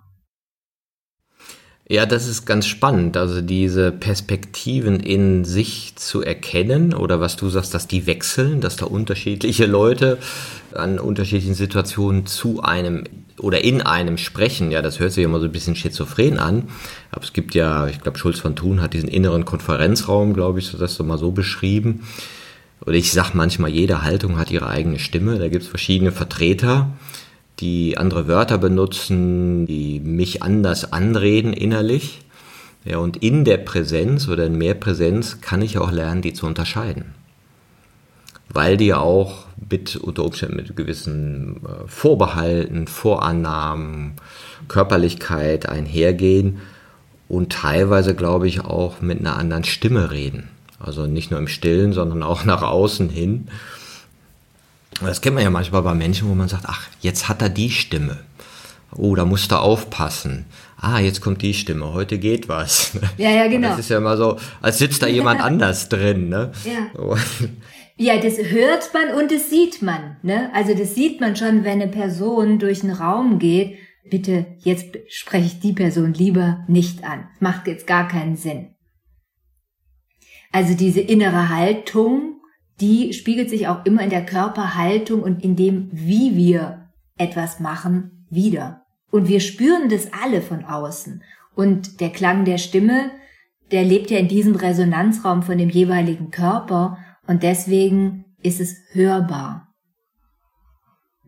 [1.89, 7.49] Ja, das ist ganz spannend, also diese Perspektiven in sich zu erkennen oder was du
[7.49, 10.17] sagst, dass die wechseln, dass da unterschiedliche Leute
[10.73, 13.05] an unterschiedlichen Situationen zu einem
[13.39, 14.71] oder in einem sprechen.
[14.71, 16.69] Ja, das hört sich immer so ein bisschen schizophren an,
[17.11, 20.71] aber es gibt ja, ich glaube, Schulz von Thun hat diesen inneren Konferenzraum, glaube ich,
[20.71, 22.07] das so mal so beschrieben.
[22.81, 26.89] Oder ich sag manchmal, jede Haltung hat ihre eigene Stimme, da gibt es verschiedene Vertreter
[27.59, 32.19] die andere Wörter benutzen, die mich anders anreden innerlich.
[32.85, 36.45] Ja, und in der Präsenz oder in mehr Präsenz kann ich auch lernen, die zu
[36.45, 37.05] unterscheiden.
[38.57, 44.13] Weil die auch mit unter Umständen mit gewissen äh, Vorbehalten, Vorannahmen,
[44.67, 46.57] Körperlichkeit einhergehen
[47.27, 50.49] und teilweise, glaube ich, auch mit einer anderen Stimme reden.
[50.79, 53.47] Also nicht nur im Stillen, sondern auch nach außen hin.
[55.01, 57.69] Das kennt man ja manchmal bei Menschen, wo man sagt, ach, jetzt hat er die
[57.69, 58.17] Stimme.
[58.95, 60.45] Oh, da musst du aufpassen.
[60.81, 62.93] Ah, jetzt kommt die Stimme, heute geht was.
[63.17, 63.69] Ja, ja, genau.
[63.69, 66.51] das ist ja immer so, als sitzt da jemand anders drin, ne?
[66.65, 67.17] Ja.
[67.99, 70.51] Ja, das hört man und das sieht man, ne?
[70.53, 73.79] Also das sieht man schon, wenn eine Person durch einen Raum geht.
[74.09, 77.27] Bitte, jetzt spreche ich die Person lieber nicht an.
[77.39, 78.75] Macht jetzt gar keinen Sinn.
[80.51, 82.39] Also diese innere Haltung,
[82.79, 88.25] die spiegelt sich auch immer in der Körperhaltung und in dem, wie wir etwas machen,
[88.29, 88.85] wieder.
[89.09, 91.23] Und wir spüren das alle von außen.
[91.55, 93.09] Und der Klang der Stimme,
[93.71, 99.67] der lebt ja in diesem Resonanzraum von dem jeweiligen Körper und deswegen ist es hörbar.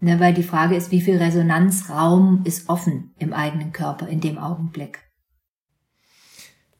[0.01, 4.37] Ne, weil die Frage ist, wie viel Resonanzraum ist offen im eigenen Körper in dem
[4.37, 4.99] Augenblick.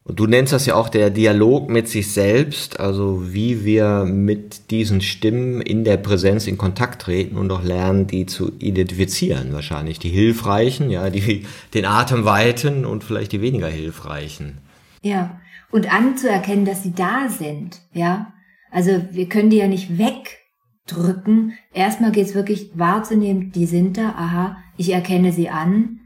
[0.06, 4.72] Und du nennst das ja auch der Dialog mit sich selbst, also wie wir mit
[4.72, 9.54] diesen Stimmen in der Präsenz in Kontakt treten und auch lernen, die zu identifizieren.
[9.54, 14.60] Wahrscheinlich die hilfreichen, ja, die den Atem weiten und vielleicht die weniger hilfreichen.
[15.04, 15.40] Ja,
[15.72, 18.34] und anzuerkennen, dass sie da sind, ja.
[18.72, 21.54] Also wir können die ja nicht wegdrücken.
[21.74, 26.00] Erstmal geht es wirklich wahrzunehmen, die sind da, aha, ich erkenne sie an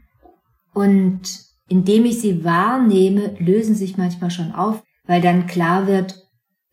[0.72, 6.22] und indem ich sie wahrnehme, lösen sich manchmal schon auf, weil dann klar wird,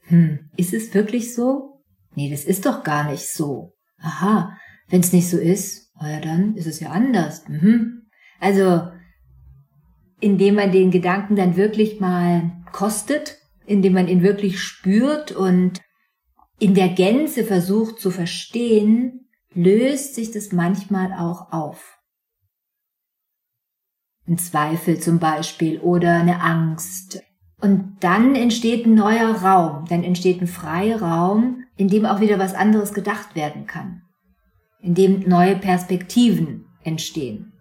[0.08, 1.82] hm, ist es wirklich so?
[2.16, 3.74] Nee, das ist doch gar nicht so.
[4.00, 4.58] Aha,
[4.90, 7.48] wenn es nicht so ist, na ja, dann ist es ja anders.
[7.48, 8.10] Mhm.
[8.40, 8.88] Also,
[10.20, 13.38] indem man den Gedanken dann wirklich mal kostet,
[13.72, 15.82] indem man ihn wirklich spürt und
[16.60, 21.98] in der Gänze versucht zu verstehen, löst sich das manchmal auch auf
[24.28, 27.22] ein Zweifel zum Beispiel oder eine Angst.
[27.60, 32.54] Und dann entsteht ein neuer Raum, dann entsteht ein Freiraum, in dem auch wieder was
[32.54, 34.04] anderes gedacht werden kann,
[34.80, 37.54] in dem neue Perspektiven entstehen.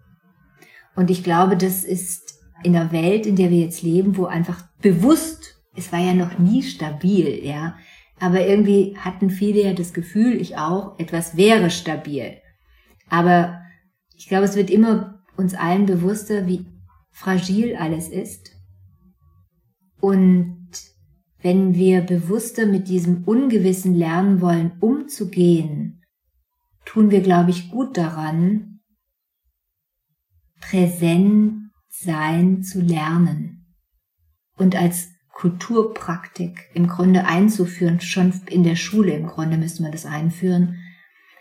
[0.95, 4.63] Und ich glaube, das ist in der Welt, in der wir jetzt leben, wo einfach
[4.81, 7.77] bewusst, es war ja noch nie stabil, ja,
[8.19, 12.37] aber irgendwie hatten viele ja das Gefühl, ich auch, etwas wäre stabil.
[13.09, 13.61] Aber
[14.15, 16.65] ich glaube, es wird immer uns allen bewusster, wie
[17.09, 18.51] fragil alles ist.
[19.99, 20.69] Und
[21.41, 26.03] wenn wir bewusster mit diesem Ungewissen lernen wollen, umzugehen,
[26.85, 28.81] tun wir, glaube ich, gut daran,
[30.59, 33.75] präsent sein zu lernen
[34.57, 35.09] und als
[35.41, 40.77] Kulturpraktik im Grunde einzuführen, schon in der Schule im Grunde müssen wir das einführen,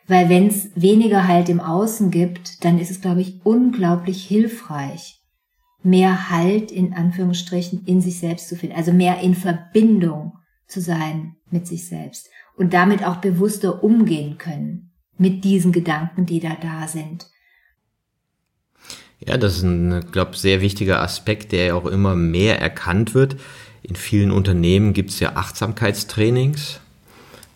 [0.07, 5.21] weil wenn es weniger Halt im Außen gibt, dann ist es, glaube ich, unglaublich hilfreich,
[5.83, 10.33] mehr Halt in Anführungsstrichen in sich selbst zu finden, also mehr in Verbindung
[10.67, 16.41] zu sein mit sich selbst und damit auch bewusster umgehen können mit diesen Gedanken, die
[16.41, 17.27] da da sind.
[19.19, 23.37] Ja, das ist ein, glaube sehr wichtiger Aspekt, der ja auch immer mehr erkannt wird.
[23.83, 26.81] In vielen Unternehmen gibt es ja Achtsamkeitstrainings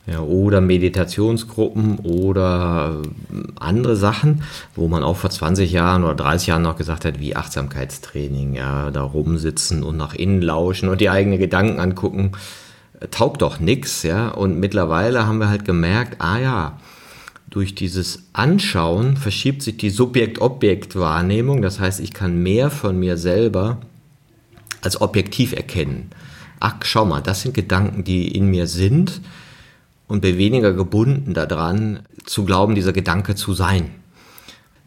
[0.07, 3.03] ja, oder Meditationsgruppen oder
[3.59, 4.43] andere Sachen,
[4.75, 8.91] wo man auch vor 20 Jahren oder 30 Jahren noch gesagt hat, wie Achtsamkeitstraining, ja,
[8.91, 12.33] da rumsitzen und nach innen lauschen und die eigenen Gedanken angucken,
[13.11, 14.29] taugt doch nix, ja.
[14.29, 16.79] Und mittlerweile haben wir halt gemerkt, ah ja,
[17.49, 21.63] durch dieses Anschauen verschiebt sich die Subjekt-Objekt-Wahrnehmung.
[21.63, 23.79] Das heißt, ich kann mehr von mir selber
[24.85, 26.11] als objektiv erkennen.
[26.61, 29.21] Ach, schau mal, das sind Gedanken, die in mir sind
[30.09, 33.91] und bin weniger gebunden daran, zu glauben, dieser Gedanke zu sein.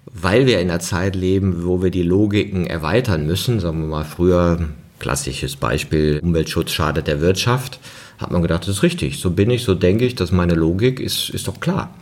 [0.05, 4.05] Weil wir in einer Zeit leben, wo wir die Logiken erweitern müssen, sagen wir mal
[4.05, 7.79] früher, klassisches Beispiel, Umweltschutz schadet der Wirtschaft,
[8.17, 10.99] hat man gedacht, das ist richtig, so bin ich, so denke ich, dass meine Logik
[10.99, 11.93] ist, ist doch klar.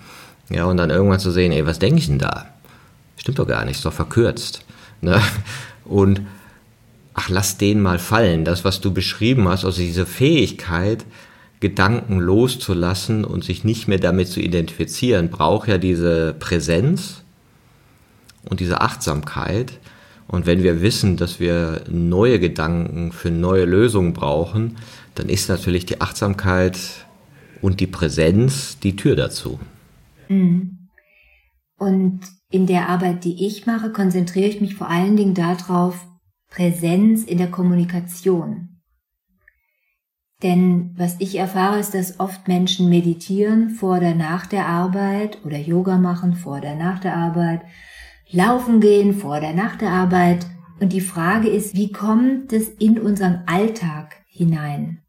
[0.50, 2.46] Ja, und dann irgendwann zu sehen, ey, was denke ich denn da?
[3.18, 4.64] Stimmt doch gar nicht, ist doch verkürzt.
[5.02, 5.20] Ne?
[5.84, 6.22] Und
[7.16, 8.46] ach, lass den mal fallen.
[8.46, 11.06] Das, was du beschrieben hast, also diese Fähigkeit,
[11.62, 17.24] Gedanken loszulassen und sich nicht mehr damit zu identifizieren, braucht ja diese Präsenz
[18.48, 19.80] und diese Achtsamkeit.
[20.28, 24.78] Und wenn wir wissen, dass wir neue Gedanken für neue Lösungen brauchen,
[25.16, 26.78] dann ist natürlich die Achtsamkeit
[27.62, 29.60] und die Präsenz die Tür dazu.
[30.28, 30.90] Mhm.
[31.78, 36.06] Und in der Arbeit, die ich mache, konzentriere ich mich vor allen Dingen darauf,
[36.56, 38.70] Präsenz in der Kommunikation.
[40.42, 45.58] Denn was ich erfahre, ist, dass oft Menschen meditieren vor oder nach der Arbeit oder
[45.58, 47.62] Yoga machen vor oder nach der Arbeit,
[48.30, 50.46] laufen gehen vor oder nach der Arbeit.
[50.80, 55.02] Und die Frage ist, wie kommt es in unseren Alltag hinein?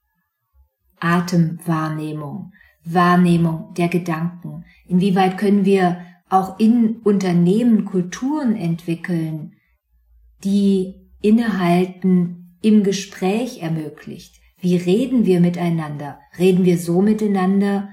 [0.99, 2.53] Atemwahrnehmung,
[2.85, 4.65] Wahrnehmung der Gedanken?
[4.89, 9.53] Inwieweit können wir auch in Unternehmen Kulturen entwickeln,
[10.43, 14.41] die Innehalten im Gespräch ermöglicht?
[14.59, 16.19] Wie reden wir miteinander?
[16.39, 17.91] Reden wir so miteinander,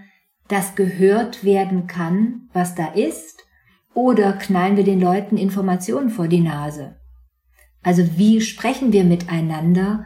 [0.47, 3.45] dass gehört werden kann, was da ist?
[3.93, 6.99] Oder knallen wir den Leuten Informationen vor die Nase?
[7.83, 10.05] Also wie sprechen wir miteinander?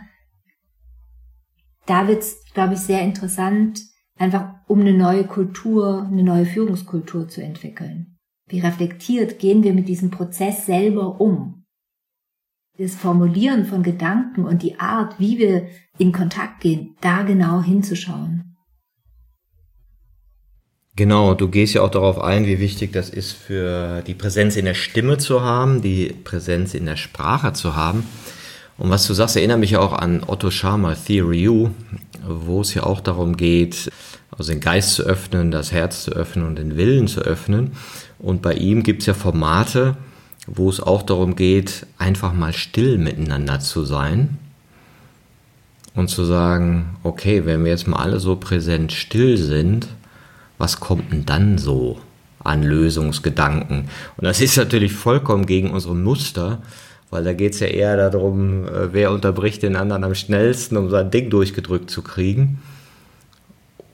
[1.86, 3.80] Da wird's, glaube ich, sehr interessant,
[4.18, 8.18] einfach um eine neue Kultur, eine neue Führungskultur zu entwickeln.
[8.48, 11.57] Wie reflektiert gehen wir mit diesem Prozess selber um?
[12.78, 18.56] Das Formulieren von Gedanken und die Art, wie wir in Kontakt gehen, da genau hinzuschauen.
[20.96, 24.66] Genau, du gehst ja auch darauf ein, wie wichtig das ist für die Präsenz in
[24.66, 28.04] der Stimme zu haben, die Präsenz in der Sprache zu haben.
[28.78, 31.72] Und was du sagst, erinnert mich auch an Otto Schama, Theory U,
[32.28, 33.92] wo es ja auch darum geht,
[34.30, 37.72] also den Geist zu öffnen, das Herz zu öffnen und den Willen zu öffnen.
[38.20, 39.98] Und bei ihm gibt es ja Formate,
[40.48, 44.40] wo es auch darum geht, einfach mal still miteinander zu sein
[45.94, 49.88] und zu sagen, okay, wenn wir jetzt mal alle so präsent still sind,
[50.58, 52.00] was kommt denn dann so
[52.44, 53.90] an Lösungsgedanken?
[54.16, 56.62] Und das ist natürlich vollkommen gegen unsere Muster,
[57.10, 60.90] weil da geht es ja eher darum, äh, wer unterbricht den anderen am schnellsten, um
[60.90, 62.62] sein Ding durchgedrückt zu kriegen.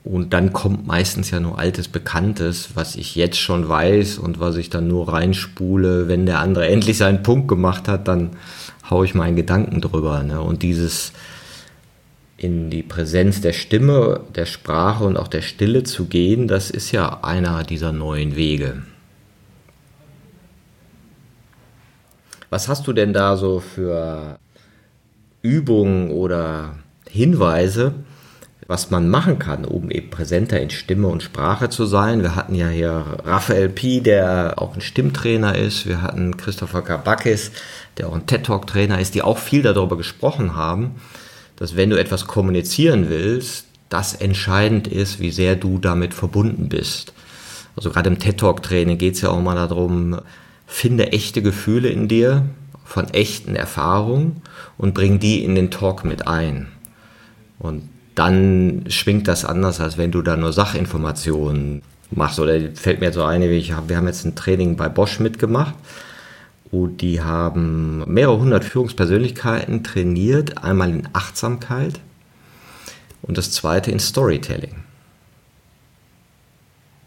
[0.04, 4.56] Und dann kommt meistens ja nur altes Bekanntes, was ich jetzt schon weiß und was
[4.56, 6.08] ich dann nur reinspule.
[6.08, 8.30] Wenn der andere endlich seinen Punkt gemacht hat, dann
[8.90, 10.22] haue ich meinen Gedanken drüber.
[10.22, 10.42] Ne?
[10.42, 11.12] Und dieses
[12.36, 16.92] in die Präsenz der Stimme, der Sprache und auch der Stille zu gehen, das ist
[16.92, 18.82] ja einer dieser neuen Wege.
[22.50, 24.38] Was hast du denn da so für
[25.40, 26.76] Übungen oder
[27.08, 27.94] Hinweise,
[28.66, 32.22] was man machen kann, um eben präsenter in Stimme und Sprache zu sein?
[32.22, 35.86] Wir hatten ja hier Raphael Pi, der auch ein Stimmtrainer ist.
[35.86, 37.50] Wir hatten Christopher Kabakis,
[37.98, 40.96] der auch ein TED-Talk-Trainer ist, die auch viel darüber gesprochen haben,
[41.56, 47.12] dass wenn du etwas kommunizieren willst, das entscheidend ist, wie sehr du damit verbunden bist.
[47.76, 50.20] Also gerade im TED-Talk-Training geht es ja auch mal darum,
[50.66, 52.46] finde echte Gefühle in dir
[52.84, 54.42] von echten Erfahrungen
[54.78, 56.68] und bring die in den Talk mit ein.
[57.58, 62.38] Und dann schwingt das anders, als wenn du da nur Sachinformationen machst.
[62.38, 65.74] Oder fällt mir so eine, ich hab, wir haben jetzt ein Training bei Bosch mitgemacht
[66.70, 72.00] und die haben mehrere hundert Führungspersönlichkeiten trainiert, einmal in Achtsamkeit
[73.22, 74.74] und das zweite in Storytelling.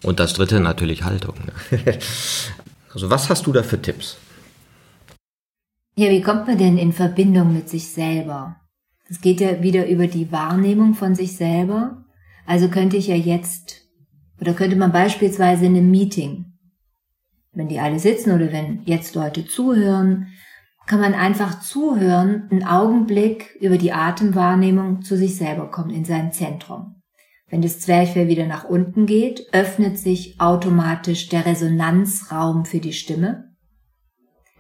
[0.04, 1.36] Und das dritte natürlich Haltung.
[2.94, 4.18] Also was hast du da für Tipps?
[5.96, 8.56] Ja, wie kommt man denn in Verbindung mit sich selber?
[9.10, 12.06] Es geht ja wieder über die Wahrnehmung von sich selber.
[12.46, 13.88] Also könnte ich ja jetzt,
[14.40, 16.54] oder könnte man beispielsweise in einem Meeting,
[17.54, 20.28] wenn die alle sitzen oder wenn jetzt Leute zuhören,
[20.86, 26.32] kann man einfach zuhören, einen Augenblick über die Atemwahrnehmung zu sich selber kommen, in sein
[26.32, 27.02] Zentrum.
[27.50, 33.56] Wenn das Zwerchfell wieder nach unten geht, öffnet sich automatisch der Resonanzraum für die Stimme.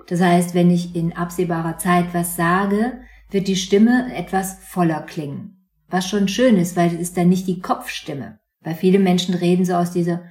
[0.08, 5.68] Das heißt, wenn ich in absehbarer Zeit was sage, wird die Stimme etwas voller klingen.
[5.90, 8.40] Was schon schön ist, weil es ist dann nicht die Kopfstimme.
[8.62, 10.24] Weil viele Menschen reden so aus dieser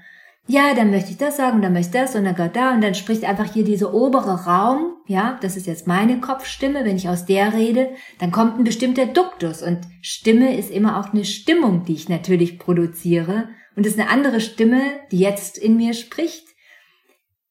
[0.49, 2.81] ja, dann möchte ich das sagen dann möchte ich das und dann geht da und
[2.81, 7.09] dann spricht einfach hier dieser obere Raum, ja, das ist jetzt meine Kopfstimme, wenn ich
[7.09, 7.91] aus der rede,
[8.21, 12.61] dann kommt ein bestimmter Duktus und Stimme ist immer auch eine Stimmung, die ich natürlich
[12.61, 16.47] produziere und ist eine andere Stimme, die jetzt in mir spricht,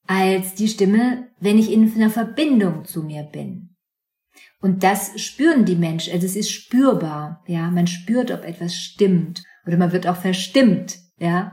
[0.08, 3.75] als die Stimme, wenn ich in einer Verbindung zu mir bin.
[4.66, 9.44] Und das spüren die Menschen, also es ist spürbar, ja, man spürt, ob etwas stimmt.
[9.68, 11.52] Oder man wird auch verstimmt, ja,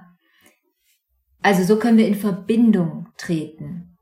[1.43, 3.99] also so können wir in Verbindung treten.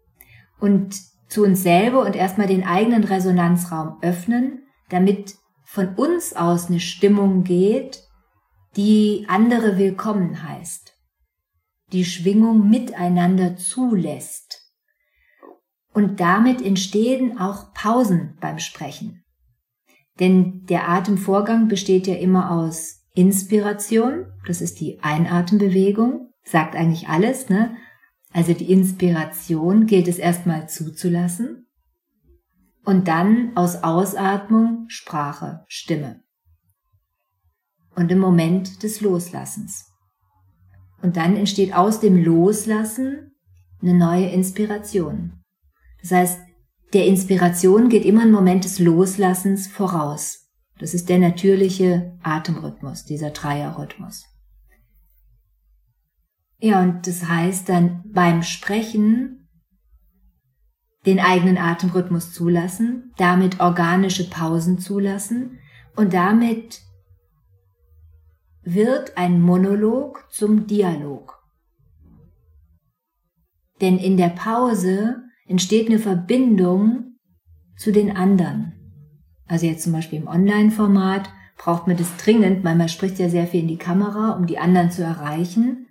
[0.61, 0.95] Und
[1.27, 5.35] zu uns selber und erstmal den eigenen Resonanzraum öffnen, damit
[5.65, 8.05] von uns aus eine Stimmung geht,
[8.77, 10.95] die andere willkommen heißt,
[11.91, 14.50] die Schwingung miteinander zulässt.
[16.01, 19.23] Und damit entstehen auch Pausen beim Sprechen.
[20.19, 27.51] Denn der Atemvorgang besteht ja immer aus Inspiration, das ist die Einatembewegung, sagt eigentlich alles,
[27.51, 27.77] ne?
[28.33, 31.67] Also die Inspiration gilt es erstmal zuzulassen
[32.87, 36.23] und dann aus Ausatmung Sprache, Stimme.
[37.95, 39.85] Und im Moment des Loslassens.
[41.03, 43.33] Und dann entsteht aus dem Loslassen
[43.83, 45.40] eine neue Inspiration.
[46.03, 46.41] Das heißt,
[46.93, 50.49] der Inspiration geht immer ein Moment des Loslassens voraus.
[50.79, 54.25] Das ist der natürliche Atemrhythmus, dieser Dreierrhythmus.
[56.59, 59.49] Ja, und das heißt dann beim Sprechen
[61.07, 65.59] den eigenen Atemrhythmus zulassen, damit organische Pausen zulassen
[65.97, 66.83] und damit
[68.63, 71.43] wird ein Monolog zum Dialog.
[73.81, 77.17] Denn in der Pause entsteht eine Verbindung
[77.77, 78.73] zu den anderen.
[79.47, 81.29] Also jetzt zum Beispiel im Online-Format
[81.59, 84.59] braucht man das dringend, weil man spricht ja sehr viel in die Kamera, um die
[84.59, 85.89] anderen zu erreichen.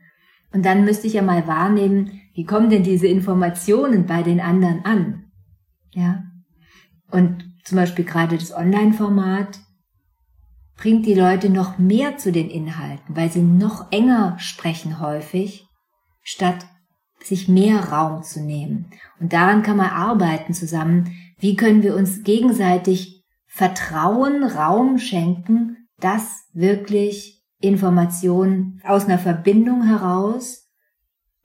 [0.54, 4.86] Und dann müsste ich ja mal wahrnehmen, wie kommen denn diese Informationen bei den anderen
[4.86, 5.26] an?
[5.92, 6.24] Ja.
[7.12, 9.60] Und zum Beispiel gerade das Online-Format
[10.78, 15.68] bringt die Leute noch mehr zu den Inhalten, weil sie noch enger sprechen häufig,
[16.24, 16.66] statt
[17.24, 18.92] sich mehr Raum zu nehmen.
[19.20, 21.12] Und daran kann man arbeiten zusammen.
[21.40, 30.68] Wie können wir uns gegenseitig Vertrauen, Raum schenken, dass wirklich Informationen aus einer Verbindung heraus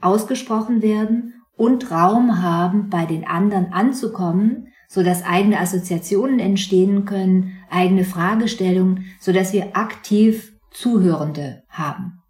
[0.01, 7.53] ausgesprochen werden und Raum haben, bei den anderen anzukommen, so dass eigene Assoziationen entstehen können,
[7.70, 12.20] eigene Fragestellungen, so dass wir aktiv Zuhörende haben.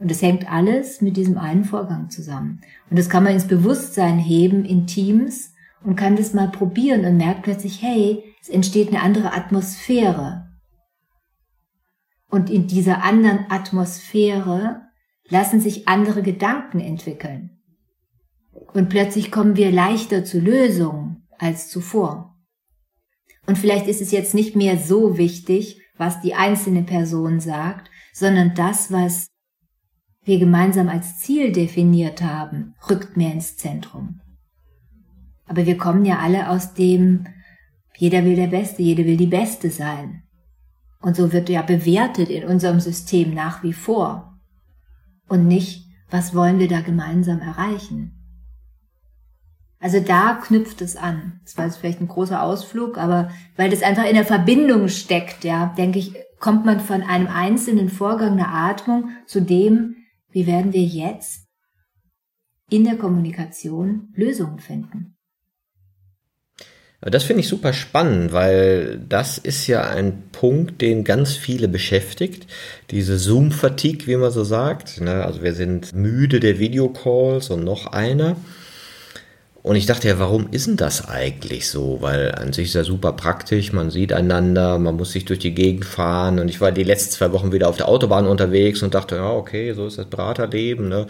[0.00, 2.60] Und es hängt alles mit diesem einen Vorgang zusammen.
[2.88, 7.16] Und das kann man ins Bewusstsein heben in Teams und kann das mal probieren und
[7.16, 10.48] merkt plötzlich, hey, es entsteht eine andere Atmosphäre.
[12.30, 14.82] Und in dieser anderen Atmosphäre
[15.28, 17.58] lassen sich andere Gedanken entwickeln.
[18.74, 22.36] Und plötzlich kommen wir leichter zu Lösungen als zuvor.
[23.46, 28.54] Und vielleicht ist es jetzt nicht mehr so wichtig, was die einzelne Person sagt, sondern
[28.54, 29.27] das, was
[30.28, 34.20] wir gemeinsam als Ziel definiert haben, rückt mehr ins Zentrum.
[35.46, 37.26] Aber wir kommen ja alle aus dem,
[37.96, 40.22] jeder will der Beste, jeder will die Beste sein.
[41.00, 44.38] Und so wird ja bewertet in unserem System nach wie vor.
[45.28, 48.12] Und nicht, was wollen wir da gemeinsam erreichen.
[49.80, 51.40] Also da knüpft es an.
[51.44, 55.44] Das war jetzt vielleicht ein großer Ausflug, aber weil das einfach in der Verbindung steckt,
[55.44, 59.94] ja, denke ich, kommt man von einem einzelnen Vorgang der Atmung zu dem,
[60.38, 61.48] wie werden wir jetzt
[62.70, 65.16] in der Kommunikation Lösungen finden.
[67.00, 72.46] Das finde ich super spannend, weil das ist ja ein Punkt, den ganz viele beschäftigt.
[72.92, 75.00] Diese Zoom-Fatigue, wie man so sagt.
[75.00, 75.24] Ne?
[75.24, 78.36] Also wir sind müde der Videocalls und noch einer.
[79.68, 81.98] Und ich dachte ja, warum ist denn das eigentlich so?
[82.00, 85.52] Weil an sich ist ja super praktisch, man sieht einander, man muss sich durch die
[85.52, 86.38] Gegend fahren.
[86.38, 89.30] Und ich war die letzten zwei Wochen wieder auf der Autobahn unterwegs und dachte, ja,
[89.30, 90.88] okay, so ist das Beraterleben.
[90.88, 91.06] Ne?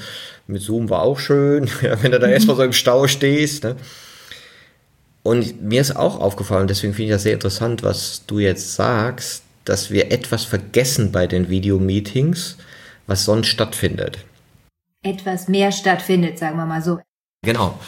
[0.49, 1.71] Mit Zoom war auch schön,
[2.03, 3.63] wenn du da erstmal so im Stau stehst.
[3.63, 3.77] Ne?
[5.23, 9.45] Und mir ist auch aufgefallen, deswegen finde ich das sehr interessant, was du jetzt sagst,
[9.67, 12.57] dass wir etwas vergessen bei den Videomeetings,
[13.07, 14.19] was sonst stattfindet.
[15.05, 16.99] Etwas mehr stattfindet, sagen wir mal so.
[17.43, 17.79] Genau.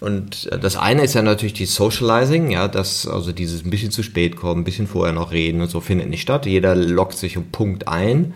[0.00, 4.02] Und das eine ist ja natürlich die Socializing, ja, dass also dieses ein bisschen zu
[4.02, 6.44] spät kommen, ein bisschen vorher noch reden und so findet nicht statt.
[6.46, 8.34] Jeder lockt sich um Punkt ein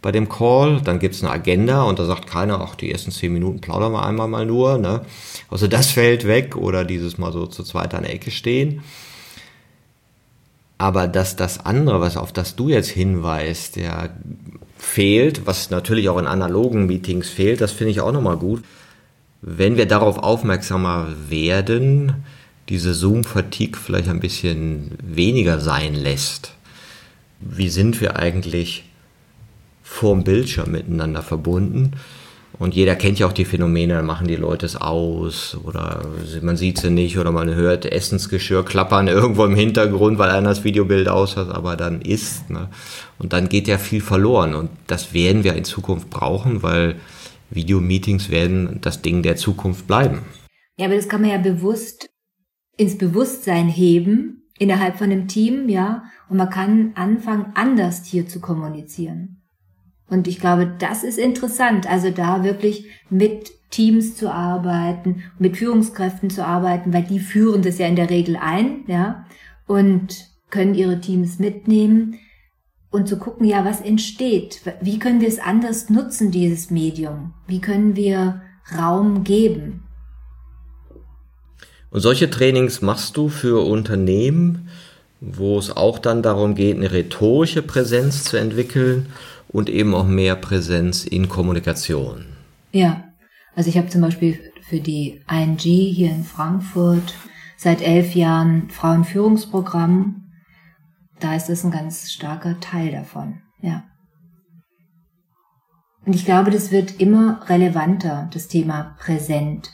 [0.00, 3.32] bei dem Call, dann gibt's eine Agenda und da sagt keiner, ach, die ersten zehn
[3.32, 5.02] Minuten plaudern wir einmal mal nur, ne?
[5.50, 8.82] Also das fällt weg oder dieses Mal so zu zweit an der Ecke stehen.
[10.78, 14.08] Aber dass das andere, was auf das du jetzt hinweist, ja,
[14.76, 18.62] fehlt, was natürlich auch in analogen Meetings fehlt, das finde ich auch nochmal gut.
[19.46, 22.24] Wenn wir darauf aufmerksamer werden,
[22.70, 26.54] diese Zoom-Fatigue vielleicht ein bisschen weniger sein lässt.
[27.40, 28.84] Wie sind wir eigentlich
[29.84, 31.92] vorm Bildschirm miteinander verbunden.
[32.58, 36.02] Und jeder kennt ja auch die Phänomene, dann machen die Leute es aus oder
[36.40, 40.64] man sieht sie nicht oder man hört Essensgeschirr klappern irgendwo im Hintergrund, weil einer das
[40.64, 42.50] Videobild aus hat, aber dann isst.
[42.50, 42.68] Ne?
[43.18, 46.96] Und dann geht ja viel verloren und das werden wir in Zukunft brauchen, weil
[47.54, 50.20] Videomeetings werden das Ding der Zukunft bleiben.
[50.76, 52.10] Ja, aber das kann man ja bewusst
[52.76, 58.40] ins Bewusstsein heben innerhalb von einem Team, ja, und man kann anfangen, anders hier zu
[58.40, 59.42] kommunizieren.
[60.08, 66.30] Und ich glaube, das ist interessant, also da wirklich mit Teams zu arbeiten, mit Führungskräften
[66.30, 69.26] zu arbeiten, weil die führen das ja in der Regel ein, ja,
[69.66, 72.18] und können ihre Teams mitnehmen
[72.94, 74.60] und zu gucken, ja, was entsteht?
[74.80, 77.34] Wie können wir es anders nutzen, dieses Medium?
[77.48, 78.40] Wie können wir
[78.78, 79.82] Raum geben?
[81.90, 84.68] Und solche Trainings machst du für Unternehmen,
[85.20, 89.06] wo es auch dann darum geht, eine rhetorische Präsenz zu entwickeln
[89.48, 92.26] und eben auch mehr Präsenz in Kommunikation.
[92.70, 93.04] Ja,
[93.56, 94.38] also ich habe zum Beispiel
[94.68, 97.14] für die ING hier in Frankfurt
[97.56, 100.23] seit elf Jahren Frauenführungsprogramm.
[101.24, 103.84] Da ist das ein ganz starker Teil davon, ja.
[106.04, 109.70] Und ich glaube, das wird immer relevanter, das Thema präsent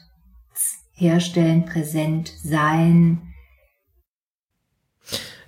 [0.93, 3.21] herstellen, präsent sein,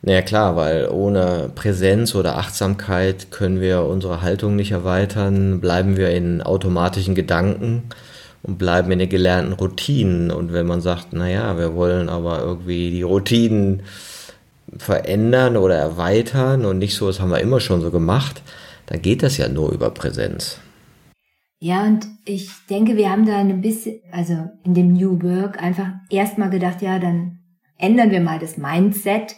[0.04, 6.10] naja klar, weil ohne Präsenz oder Achtsamkeit können wir unsere Haltung nicht erweitern, bleiben wir
[6.10, 7.84] in automatischen Gedanken
[8.42, 10.32] und bleiben in den gelernten Routinen.
[10.32, 13.84] Und wenn man sagt, naja, wir wollen aber irgendwie die Routinen
[14.78, 18.42] verändern oder erweitern und nicht so, das haben wir immer schon so gemacht,
[18.86, 20.58] dann geht das ja nur über Präsenz.
[21.58, 25.90] Ja, und ich denke, wir haben da ein bisschen, also in dem New Work einfach
[26.10, 27.38] erstmal gedacht, ja, dann
[27.78, 29.36] ändern wir mal das Mindset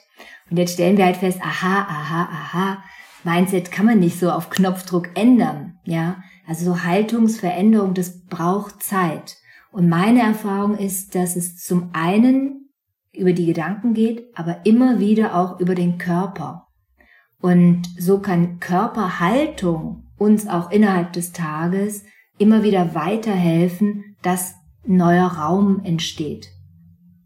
[0.51, 2.83] und jetzt stellen wir halt fest, aha, aha, aha,
[3.25, 6.23] Mindset kann man nicht so auf Knopfdruck ändern, ja.
[6.47, 9.37] Also so Haltungsveränderung, das braucht Zeit.
[9.73, 12.64] Und meine Erfahrung ist, dass es zum einen
[13.17, 16.67] über die Gedanken geht, aber immer wieder auch über den Körper.
[17.41, 22.05] Und so kann Körperhaltung uns auch innerhalb des Tages
[22.39, 24.55] immer wieder weiterhelfen, dass
[24.87, 26.51] neuer Raum entsteht.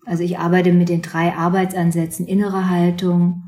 [0.05, 3.45] Also ich arbeite mit den drei Arbeitsansätzen innere Haltung,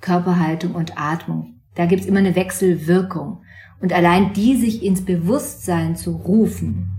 [0.00, 1.60] Körperhaltung und Atmung.
[1.74, 3.42] Da gibt's immer eine Wechselwirkung.
[3.80, 6.90] Und allein die sich ins Bewusstsein zu rufen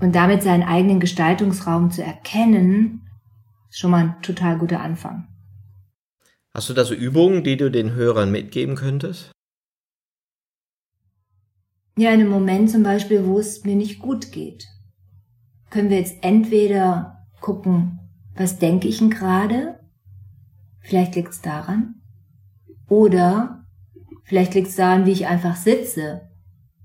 [0.00, 3.02] und damit seinen eigenen Gestaltungsraum zu erkennen,
[3.70, 5.28] schon mal ein total guter Anfang.
[6.54, 9.30] Hast du da so Übungen, die du den Hörern mitgeben könntest?
[11.96, 14.66] Ja, in einem Moment zum Beispiel, wo es mir nicht gut geht,
[15.70, 18.00] können wir jetzt entweder gucken,
[18.34, 19.80] was denke ich denn gerade?
[20.80, 21.96] Vielleicht liegt es daran.
[22.88, 23.66] Oder
[24.24, 26.22] vielleicht liegt es daran, wie ich einfach sitze,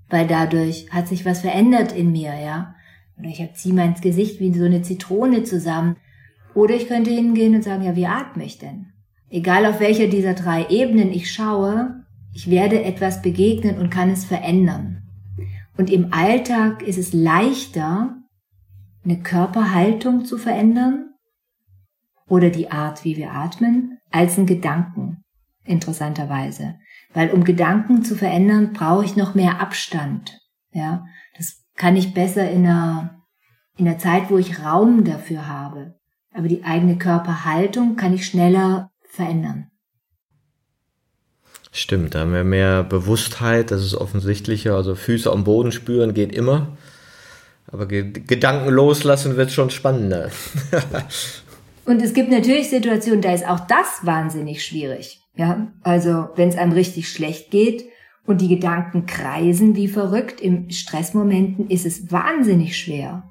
[0.08, 2.74] weil dadurch hat sich was verändert in mir, ja.
[3.18, 5.96] Oder ich ziehe mein Gesicht wie so eine Zitrone zusammen.
[6.56, 8.86] Oder ich könnte hingehen und sagen, ja, wie atme ich denn?
[9.28, 12.02] Egal auf welcher dieser drei Ebenen ich schaue,
[12.32, 15.02] ich werde etwas begegnen und kann es verändern.
[15.76, 18.16] Und im Alltag ist es leichter,
[19.04, 21.10] eine Körperhaltung zu verändern
[22.26, 25.24] oder die Art, wie wir atmen, als ein Gedanken,
[25.64, 26.76] interessanterweise.
[27.12, 30.40] Weil um Gedanken zu verändern, brauche ich noch mehr Abstand.
[30.72, 31.04] Ja,
[31.36, 33.22] das kann ich besser in einer,
[33.76, 35.95] in der Zeit, wo ich Raum dafür habe.
[36.36, 39.70] Aber die eigene Körperhaltung kann ich schneller verändern.
[41.72, 44.74] Stimmt, da haben wir mehr Bewusstheit, das ist offensichtlicher.
[44.74, 46.76] Also Füße am Boden spüren geht immer.
[47.72, 50.30] Aber Gedanken loslassen wird schon spannender.
[51.84, 55.20] Und es gibt natürlich Situationen, da ist auch das wahnsinnig schwierig.
[55.36, 57.84] Ja, also wenn es einem richtig schlecht geht
[58.24, 63.22] und die Gedanken kreisen wie verrückt im Stressmomenten, ist es wahnsinnig schwer,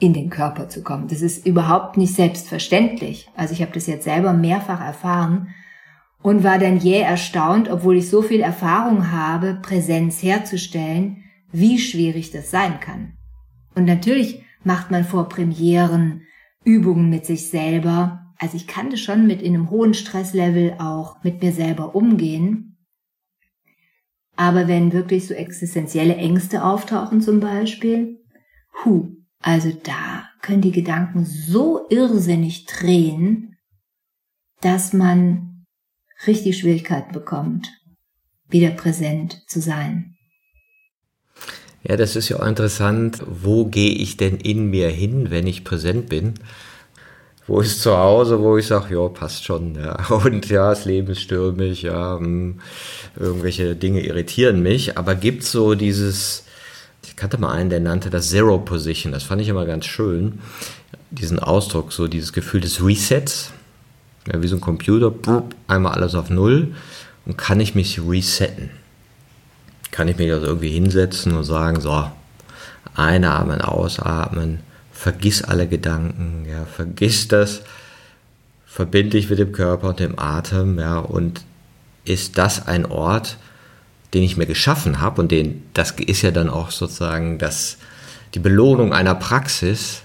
[0.00, 1.08] in den Körper zu kommen.
[1.08, 3.28] Das ist überhaupt nicht selbstverständlich.
[3.36, 5.48] Also ich habe das jetzt selber mehrfach erfahren.
[6.20, 11.22] und war dann jäh erstaunt, obwohl ich so viel Erfahrung habe, Präsenz herzustellen,
[11.52, 13.12] wie schwierig das sein kann.
[13.76, 16.22] Und natürlich macht man vor Premieren
[16.64, 18.26] Übungen mit sich selber.
[18.36, 22.76] Also ich kannte schon mit in einem hohen Stresslevel auch mit mir selber umgehen.
[24.36, 28.20] Aber wenn wirklich so existenzielle Ängste auftauchen zum Beispiel,
[28.84, 33.56] hu, also da können die Gedanken so irrsinnig drehen,
[34.60, 35.64] dass man
[36.26, 37.68] richtig Schwierigkeiten bekommt,
[38.48, 40.16] wieder präsent zu sein.
[41.84, 43.22] Ja, das ist ja auch interessant.
[43.26, 46.34] Wo gehe ich denn in mir hin, wenn ich präsent bin?
[47.46, 49.76] Wo ist zu Hause, wo ich sage, ja, passt schon.
[49.76, 49.94] Ja.
[50.10, 52.60] Und ja, das Leben ist stürmisch, ja, mh, hm,
[53.16, 54.98] irgendwelche Dinge irritieren mich.
[54.98, 56.44] Aber gibt so dieses,
[57.18, 59.12] kannte mal einen, der nannte das Zero Position.
[59.12, 60.40] Das fand ich immer ganz schön.
[61.10, 63.52] Diesen Ausdruck, so dieses Gefühl des Resets.
[64.26, 65.12] Ja, wie so ein Computer,
[65.66, 66.74] einmal alles auf Null
[67.26, 68.70] und kann ich mich resetten
[69.90, 72.10] kann ich mich also irgendwie hinsetzen und sagen, so,
[72.94, 74.60] einatmen, ausatmen,
[74.92, 77.62] vergiss alle Gedanken, ja, vergiss das,
[78.66, 81.42] verbinde dich mit dem Körper und dem Atem, ja, und
[82.04, 83.38] ist das ein Ort,
[84.14, 87.76] den ich mir geschaffen habe und den, das ist ja dann auch sozusagen das,
[88.34, 90.02] die Belohnung einer Praxis,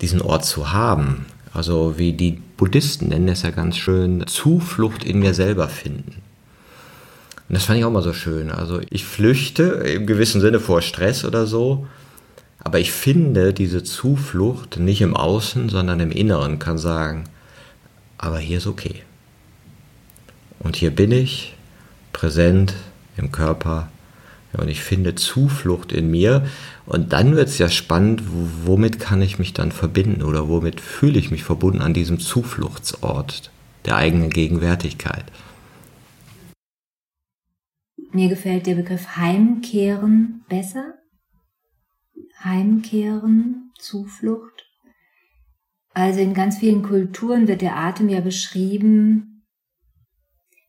[0.00, 1.26] diesen Ort zu haben.
[1.52, 6.22] Also wie die Buddhisten nennen es ja ganz schön, Zuflucht in mir selber finden.
[7.48, 8.50] Und das fand ich auch mal so schön.
[8.50, 11.86] Also ich flüchte im gewissen Sinne vor Stress oder so,
[12.62, 17.24] aber ich finde diese Zuflucht nicht im Außen, sondern im Inneren, kann sagen,
[18.18, 19.02] aber hier ist okay.
[20.58, 21.54] Und hier bin ich,
[22.12, 22.74] präsent
[23.18, 23.88] im Körper,
[24.52, 26.46] ja, und ich finde Zuflucht in mir.
[26.86, 28.22] Und dann wird es ja spannend,
[28.64, 33.50] womit kann ich mich dann verbinden oder womit fühle ich mich verbunden an diesem Zufluchtsort
[33.84, 35.24] der eigenen Gegenwärtigkeit.
[38.12, 40.94] Mir gefällt der Begriff Heimkehren besser.
[42.42, 44.64] Heimkehren, Zuflucht.
[45.92, 49.44] Also in ganz vielen Kulturen wird der Atem ja beschrieben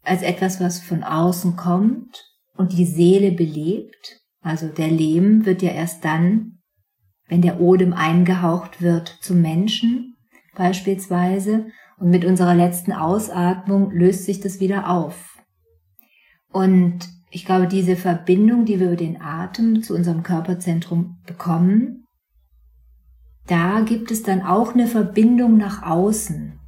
[0.02, 2.29] als etwas, was von außen kommt
[2.60, 4.20] und die Seele belebt.
[4.42, 6.60] Also der Lehm wird ja erst dann,
[7.30, 10.18] wenn der Odem eingehaucht wird zum Menschen
[10.56, 11.68] beispielsweise
[12.00, 15.38] und mit unserer letzten Ausatmung löst sich das wieder auf.
[16.52, 22.04] Und ich glaube, diese Verbindung, die wir über den Atem zu unserem Körperzentrum bekommen,
[23.48, 26.60] da gibt es dann auch eine Verbindung nach außen.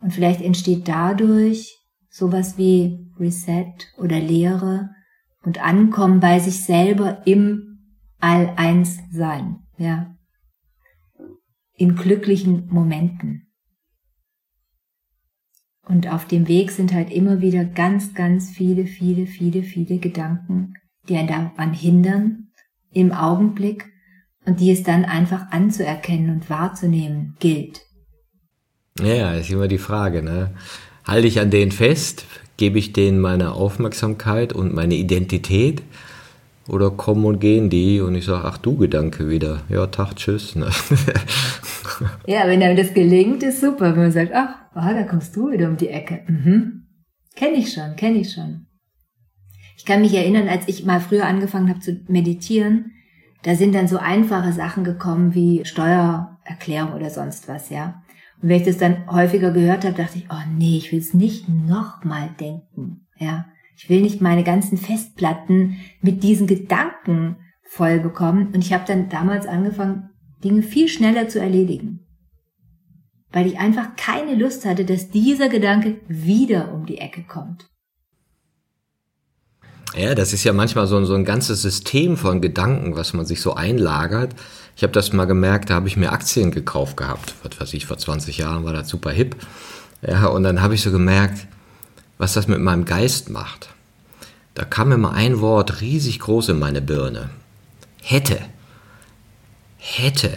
[0.00, 1.78] Und vielleicht entsteht dadurch
[2.08, 4.90] sowas wie Reset oder Lehre
[5.44, 7.78] und Ankommen bei sich selber im
[8.20, 10.14] All-Eins-Sein, ja.
[11.74, 13.46] In glücklichen Momenten.
[15.86, 20.74] Und auf dem Weg sind halt immer wieder ganz, ganz viele, viele, viele, viele Gedanken,
[21.08, 22.50] die einen daran hindern,
[22.92, 23.90] im Augenblick
[24.44, 27.80] und die es dann einfach anzuerkennen und wahrzunehmen gilt.
[29.00, 30.54] Ja, ist immer die Frage, ne?
[31.04, 32.24] Halte ich an denen fest?
[32.60, 35.82] Gebe ich denen meine Aufmerksamkeit und meine Identität?
[36.68, 39.62] Oder kommen und gehen die und ich sage, ach du Gedanke wieder.
[39.70, 40.56] Ja, Tag, tschüss.
[40.56, 40.68] Ne?
[42.26, 43.92] ja, wenn einem das gelingt, ist super.
[43.92, 46.20] Wenn man sagt, ach, oh, da kommst du wieder um die Ecke.
[46.26, 46.82] Mhm.
[47.34, 48.66] Kenne ich schon, kenne ich schon.
[49.78, 52.92] Ich kann mich erinnern, als ich mal früher angefangen habe zu meditieren,
[53.42, 58.02] da sind dann so einfache Sachen gekommen wie Steuererklärung oder sonst was, ja.
[58.42, 61.14] Und wenn ich das dann häufiger gehört habe, dachte ich, oh nee, ich will es
[61.14, 63.46] nicht nochmal denken, ja.
[63.76, 68.48] Ich will nicht meine ganzen Festplatten mit diesen Gedanken voll bekommen.
[68.52, 70.10] Und ich habe dann damals angefangen,
[70.44, 72.00] Dinge viel schneller zu erledigen
[73.32, 77.66] weil ich einfach keine Lust hatte, dass dieser Gedanke wieder um die Ecke kommt.
[79.96, 83.40] Ja, das ist ja manchmal so so ein ganzes System von Gedanken, was man sich
[83.40, 84.34] so einlagert.
[84.80, 87.34] Ich habe das mal gemerkt, da habe ich mir Aktien gekauft gehabt.
[87.42, 89.36] Was weiß ich, vor 20 Jahren war das super hip.
[90.00, 91.46] Ja, und dann habe ich so gemerkt,
[92.16, 93.68] was das mit meinem Geist macht.
[94.54, 97.28] Da kam mir mal ein Wort riesig groß in meine Birne.
[98.00, 98.38] Hätte.
[99.76, 100.30] Hätte.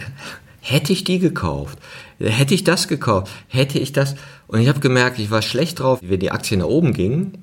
[0.60, 1.78] Hätte ich die gekauft,
[2.18, 4.14] hätte ich das gekauft, hätte ich das.
[4.46, 7.38] Und ich habe gemerkt, ich war schlecht drauf, wie die Aktien nach oben gingen.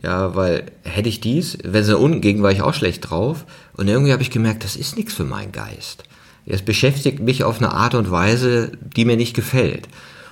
[0.00, 3.46] Ja, weil hätte ich dies, wenn sie unten gingen, war ich auch schlecht drauf.
[3.72, 6.04] Und irgendwie habe ich gemerkt, das ist nichts für meinen Geist.
[6.46, 9.88] Es beschäftigt mich auf eine Art und Weise, die mir nicht gefällt.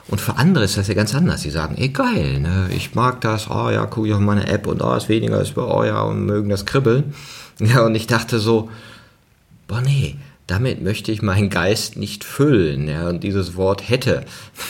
[0.09, 1.43] Und für andere ist das ja ganz anders.
[1.43, 2.69] Sie sagen, ey geil, ne?
[2.77, 5.57] ich mag das, oh ja, gucke ich auf meine App und oh, ist weniger, ist,
[5.57, 7.15] oh ja, und mögen das kribbeln.
[7.61, 8.69] Ja, und ich dachte so,
[9.69, 10.17] boah nee,
[10.49, 12.89] damit möchte ich meinen Geist nicht füllen.
[12.89, 14.25] Ja, und dieses Wort hätte.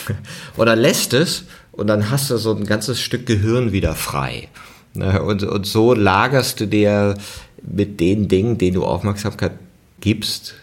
[0.58, 1.44] Oder lässt es,
[1.76, 4.48] und dann hast du so ein ganzes Stück Gehirn wieder frei.
[4.92, 5.22] Ne?
[5.22, 7.14] Und, und so lagerst du dir
[7.62, 9.52] mit den Dingen, denen du Aufmerksamkeit
[10.00, 10.54] gibst,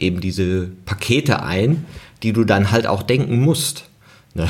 [0.00, 1.84] eben diese Pakete ein,
[2.22, 3.88] die du dann halt auch denken musst.
[4.34, 4.48] Ne?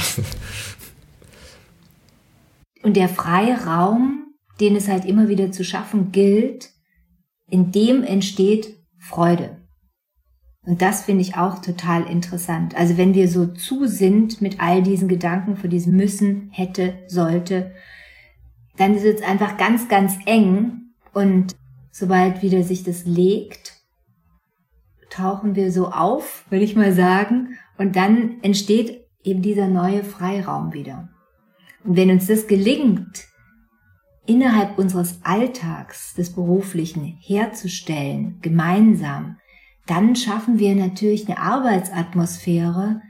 [2.82, 6.70] Und der freie Raum, den es halt immer wieder zu schaffen gilt,
[7.48, 9.56] in dem entsteht Freude.
[10.66, 12.74] Und das finde ich auch total interessant.
[12.76, 17.72] Also wenn wir so zu sind mit all diesen Gedanken von diesem müssen, hätte, sollte,
[18.76, 20.92] dann ist es einfach ganz, ganz eng.
[21.12, 21.56] Und
[21.90, 23.79] sobald wieder sich das legt,
[25.10, 27.58] tauchen wir so auf, würde ich mal sagen.
[27.78, 31.08] Und dann entsteht eben dieser neue Freiraum wieder.
[31.84, 33.26] Und wenn uns das gelingt,
[34.26, 39.38] innerhalb unseres Alltags des Beruflichen herzustellen, gemeinsam,
[39.86, 43.00] dann schaffen wir natürlich eine Arbeitsatmosphäre,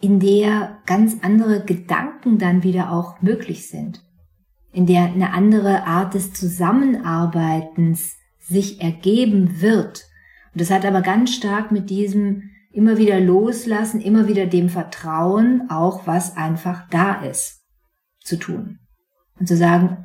[0.00, 4.04] in der ganz andere Gedanken dann wieder auch möglich sind,
[4.72, 10.05] in der eine andere Art des Zusammenarbeitens sich ergeben wird.
[10.56, 15.68] Und das hat aber ganz stark mit diesem immer wieder loslassen, immer wieder dem Vertrauen,
[15.68, 17.60] auch was einfach da ist,
[18.24, 18.78] zu tun.
[19.38, 19.98] Und zu sagen,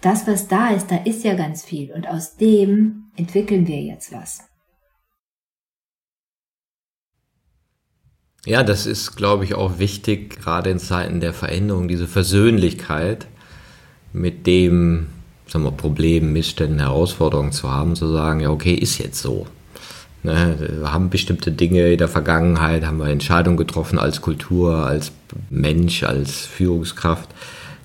[0.00, 4.10] das, was da ist, da ist ja ganz viel und aus dem entwickeln wir jetzt
[4.10, 4.40] was.
[8.46, 13.28] Ja, das ist, glaube ich, auch wichtig, gerade in Zeiten der Veränderung, diese Versöhnlichkeit
[14.12, 15.06] mit dem
[15.46, 19.46] sagen wir, Problem, Missständen, Herausforderungen zu haben, zu sagen, ja, okay, ist jetzt so.
[20.24, 25.12] Ne, wir haben bestimmte Dinge in der Vergangenheit, haben wir Entscheidungen getroffen als Kultur, als
[25.50, 27.28] Mensch, als Führungskraft,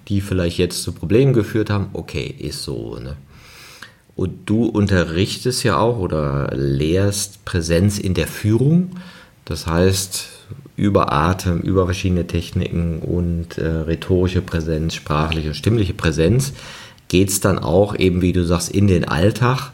[0.07, 1.89] die vielleicht jetzt zu Problemen geführt haben.
[1.91, 2.97] Okay, ist so.
[2.97, 3.17] Ne?
[4.15, 8.91] Und du unterrichtest ja auch oder lehrst Präsenz in der Führung.
[9.43, 10.29] Das heißt,
[10.77, 16.53] über Atem, über verschiedene Techniken und äh, rhetorische Präsenz, sprachliche und stimmliche Präsenz
[17.09, 19.73] geht es dann auch eben, wie du sagst, in den Alltag,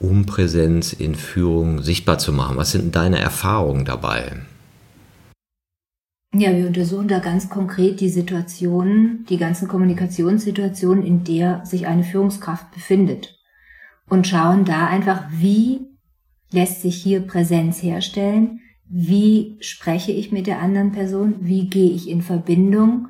[0.00, 2.56] um Präsenz in Führung sichtbar zu machen.
[2.56, 4.32] Was sind deine Erfahrungen dabei?
[6.32, 12.04] Ja, wir untersuchen da ganz konkret die Situationen, die ganzen Kommunikationssituationen, in der sich eine
[12.04, 13.36] Führungskraft befindet.
[14.08, 15.80] Und schauen da einfach, wie
[16.50, 22.08] lässt sich hier Präsenz herstellen, wie spreche ich mit der anderen Person, wie gehe ich
[22.08, 23.08] in Verbindung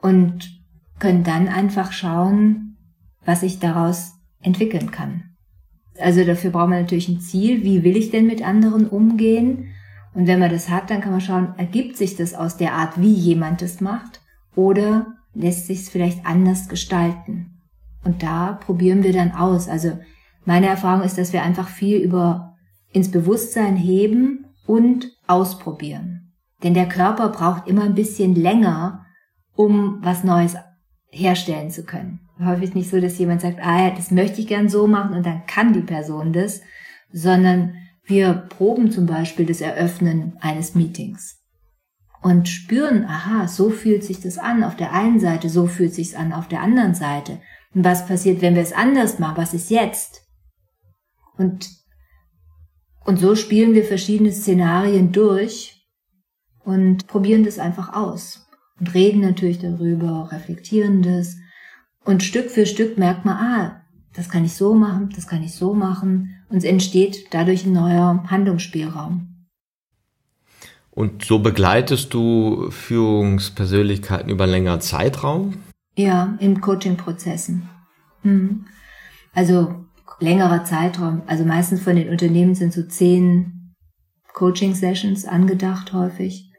[0.00, 0.50] und
[0.98, 2.76] können dann einfach schauen,
[3.24, 5.29] was ich daraus entwickeln kann.
[5.98, 9.68] Also dafür braucht man natürlich ein Ziel, wie will ich denn mit anderen umgehen?
[10.14, 13.00] Und wenn man das hat, dann kann man schauen, ergibt sich das aus der Art,
[13.00, 14.20] wie jemand das macht
[14.54, 17.58] oder lässt sich es vielleicht anders gestalten?
[18.04, 19.68] Und da probieren wir dann aus.
[19.68, 19.98] Also
[20.44, 22.56] meine Erfahrung ist, dass wir einfach viel über
[22.92, 26.32] ins Bewusstsein heben und ausprobieren.
[26.62, 29.06] Denn der Körper braucht immer ein bisschen länger,
[29.54, 30.56] um was Neues
[31.10, 32.20] herstellen zu können.
[32.44, 35.26] Häufig nicht so, dass jemand sagt, ah ja, das möchte ich gern so machen und
[35.26, 36.62] dann kann die Person das,
[37.12, 37.74] sondern
[38.04, 41.40] wir proben zum Beispiel das Eröffnen eines Meetings
[42.22, 46.16] und spüren, aha, so fühlt sich das an auf der einen Seite, so fühlt sich
[46.16, 47.40] an auf der anderen Seite.
[47.74, 49.38] Und was passiert, wenn wir es anders machen?
[49.38, 50.22] Was ist jetzt?
[51.38, 51.70] Und,
[53.04, 55.86] und so spielen wir verschiedene Szenarien durch
[56.64, 58.46] und probieren das einfach aus
[58.78, 61.36] und reden natürlich darüber, reflektieren das.
[62.04, 63.80] Und Stück für Stück merkt man, ah,
[64.14, 66.34] das kann ich so machen, das kann ich so machen.
[66.48, 69.46] Und es entsteht dadurch ein neuer Handlungsspielraum.
[70.90, 75.54] Und so begleitest du Führungspersönlichkeiten über einen längeren Zeitraum?
[75.96, 77.68] Ja, in Coaching-Prozessen.
[78.22, 78.66] Mhm.
[79.32, 79.86] Also
[80.18, 81.22] längerer Zeitraum.
[81.26, 83.74] Also meistens von den Unternehmen sind so zehn
[84.34, 86.50] Coaching-Sessions angedacht häufig.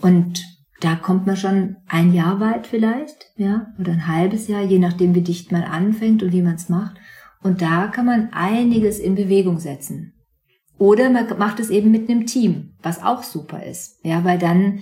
[0.00, 0.44] Und
[0.82, 5.14] da kommt man schon ein Jahr weit vielleicht, ja, oder ein halbes Jahr, je nachdem,
[5.14, 6.96] wie dicht man anfängt und wie man es macht.
[7.40, 10.12] Und da kann man einiges in Bewegung setzen.
[10.78, 14.80] Oder man macht es eben mit einem Team, was auch super ist, ja, weil dann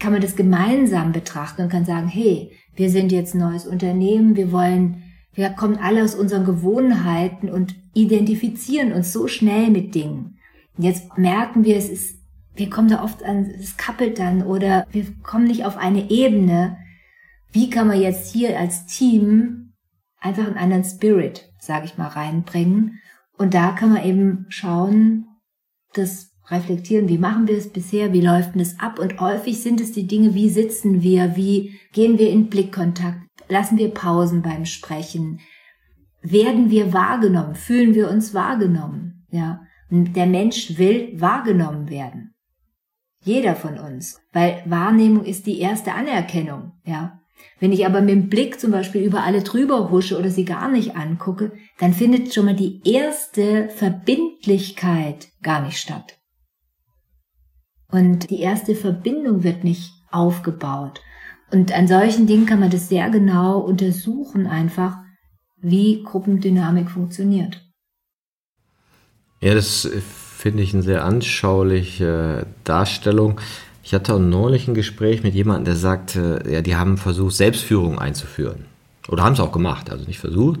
[0.00, 4.36] kann man das gemeinsam betrachten und kann sagen, hey, wir sind jetzt ein neues Unternehmen,
[4.36, 5.02] wir wollen,
[5.34, 10.38] wir kommen alle aus unseren Gewohnheiten und identifizieren uns so schnell mit Dingen.
[10.76, 12.17] Jetzt merken wir, es ist
[12.58, 16.76] wir kommen da oft an, es kappelt dann oder wir kommen nicht auf eine Ebene.
[17.52, 19.74] Wie kann man jetzt hier als Team
[20.20, 22.98] einfach einen anderen Spirit, sage ich mal, reinbringen?
[23.36, 25.26] Und da kann man eben schauen,
[25.94, 28.98] das reflektieren, wie machen wir es bisher, wie läuft es ab?
[28.98, 33.78] Und häufig sind es die Dinge, wie sitzen wir, wie gehen wir in Blickkontakt, lassen
[33.78, 35.40] wir Pausen beim Sprechen,
[36.22, 39.62] werden wir wahrgenommen, fühlen wir uns wahrgenommen, ja.
[39.90, 42.27] Und der Mensch will wahrgenommen werden.
[43.24, 44.20] Jeder von uns.
[44.32, 47.20] Weil Wahrnehmung ist die erste Anerkennung, ja.
[47.60, 50.68] Wenn ich aber mit dem Blick zum Beispiel über alle drüber husche oder sie gar
[50.68, 56.18] nicht angucke, dann findet schon mal die erste Verbindlichkeit gar nicht statt.
[57.90, 61.00] Und die erste Verbindung wird nicht aufgebaut.
[61.50, 64.98] Und an solchen Dingen kann man das sehr genau untersuchen, einfach,
[65.56, 67.64] wie Gruppendynamik funktioniert.
[69.40, 69.88] Ja, das
[70.48, 73.38] finde ich eine sehr anschauliche Darstellung.
[73.82, 77.98] Ich hatte auch neulich ein Gespräch mit jemandem, der sagte, ja, die haben versucht, Selbstführung
[77.98, 78.64] einzuführen.
[79.08, 80.60] Oder haben es auch gemacht, also nicht versucht.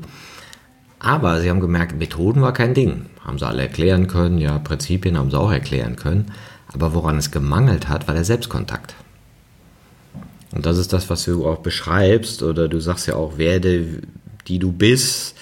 [0.98, 3.06] Aber sie haben gemerkt, Methoden war kein Ding.
[3.24, 6.32] Haben sie alle erklären können, ja, Prinzipien haben sie auch erklären können.
[6.70, 8.94] Aber woran es gemangelt hat, war der Selbstkontakt.
[10.52, 14.02] Und das ist das, was du auch beschreibst, oder du sagst ja auch, werde,
[14.48, 15.34] die du bist,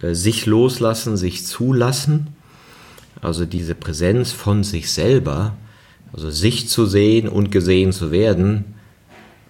[0.00, 2.34] äh, sich loslassen, sich zulassen.
[3.22, 5.54] Also diese Präsenz von sich selber,
[6.12, 8.74] also sich zu sehen und gesehen zu werden,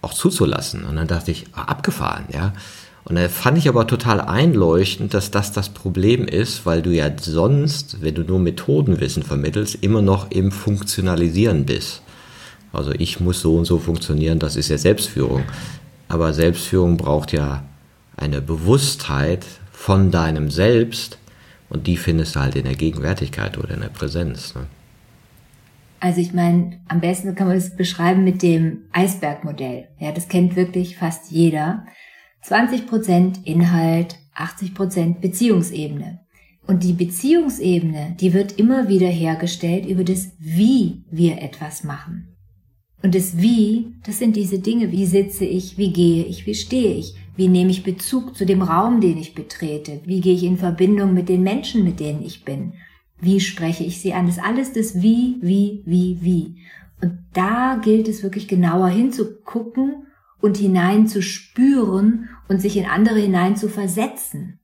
[0.03, 0.85] auch zuzulassen.
[0.85, 2.53] Und dann dachte ich, ah, abgefahren, ja.
[3.05, 7.11] Und da fand ich aber total einleuchtend, dass das das Problem ist, weil du ja
[7.19, 12.03] sonst, wenn du nur Methodenwissen vermittelst, immer noch im Funktionalisieren bist.
[12.73, 15.43] Also ich muss so und so funktionieren, das ist ja Selbstführung.
[16.09, 17.65] Aber Selbstführung braucht ja
[18.17, 21.19] eine Bewusstheit von deinem Selbst
[21.73, 24.55] und die findest du halt in der Gegenwärtigkeit oder in der Präsenz.
[24.55, 24.67] Ne?
[26.01, 29.89] Also ich meine, am besten kann man es beschreiben mit dem Eisbergmodell.
[29.99, 31.87] Ja, das kennt wirklich fast jeder.
[32.45, 36.21] 20% Inhalt, 80% Beziehungsebene.
[36.67, 42.37] Und die Beziehungsebene, die wird immer wieder hergestellt über das, wie wir etwas machen.
[43.03, 44.93] Und das Wie, das sind diese Dinge.
[44.93, 45.79] Wie sitze ich?
[45.79, 46.47] Wie gehe ich?
[46.47, 47.15] Wie stehe ich?
[47.35, 50.01] Wie nehme ich Bezug zu dem Raum, den ich betrete?
[50.05, 52.75] Wie gehe ich in Verbindung mit den Menschen, mit denen ich bin?
[53.21, 54.27] Wie spreche ich sie an?
[54.27, 56.57] Das ist alles das Wie, Wie, Wie, Wie.
[57.01, 60.07] Und da gilt es wirklich genauer hinzugucken
[60.41, 64.61] und hinein zu spüren und sich in andere hinein zu versetzen.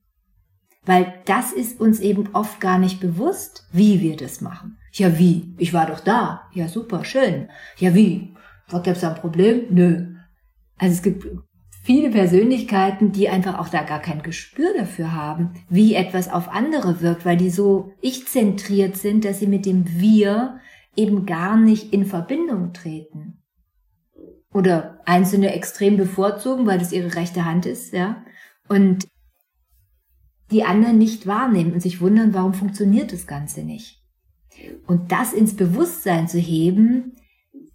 [0.84, 4.78] Weil das ist uns eben oft gar nicht bewusst, wie wir das machen.
[4.92, 5.54] Ja, wie?
[5.58, 6.42] Ich war doch da.
[6.52, 7.48] Ja, super, schön.
[7.76, 8.34] Ja, wie?
[8.70, 9.66] Gab es da ein Problem?
[9.70, 10.14] Nö.
[10.78, 11.26] Also es gibt
[11.88, 17.00] viele Persönlichkeiten, die einfach auch da gar kein Gespür dafür haben, wie etwas auf andere
[17.00, 20.60] wirkt, weil die so ich-zentriert sind, dass sie mit dem Wir
[20.96, 23.38] eben gar nicht in Verbindung treten.
[24.52, 28.22] Oder einzelne extrem bevorzugen, weil das ihre rechte Hand ist, ja.
[28.68, 29.08] Und
[30.50, 34.02] die anderen nicht wahrnehmen und sich wundern, warum funktioniert das Ganze nicht.
[34.86, 37.16] Und das ins Bewusstsein zu heben,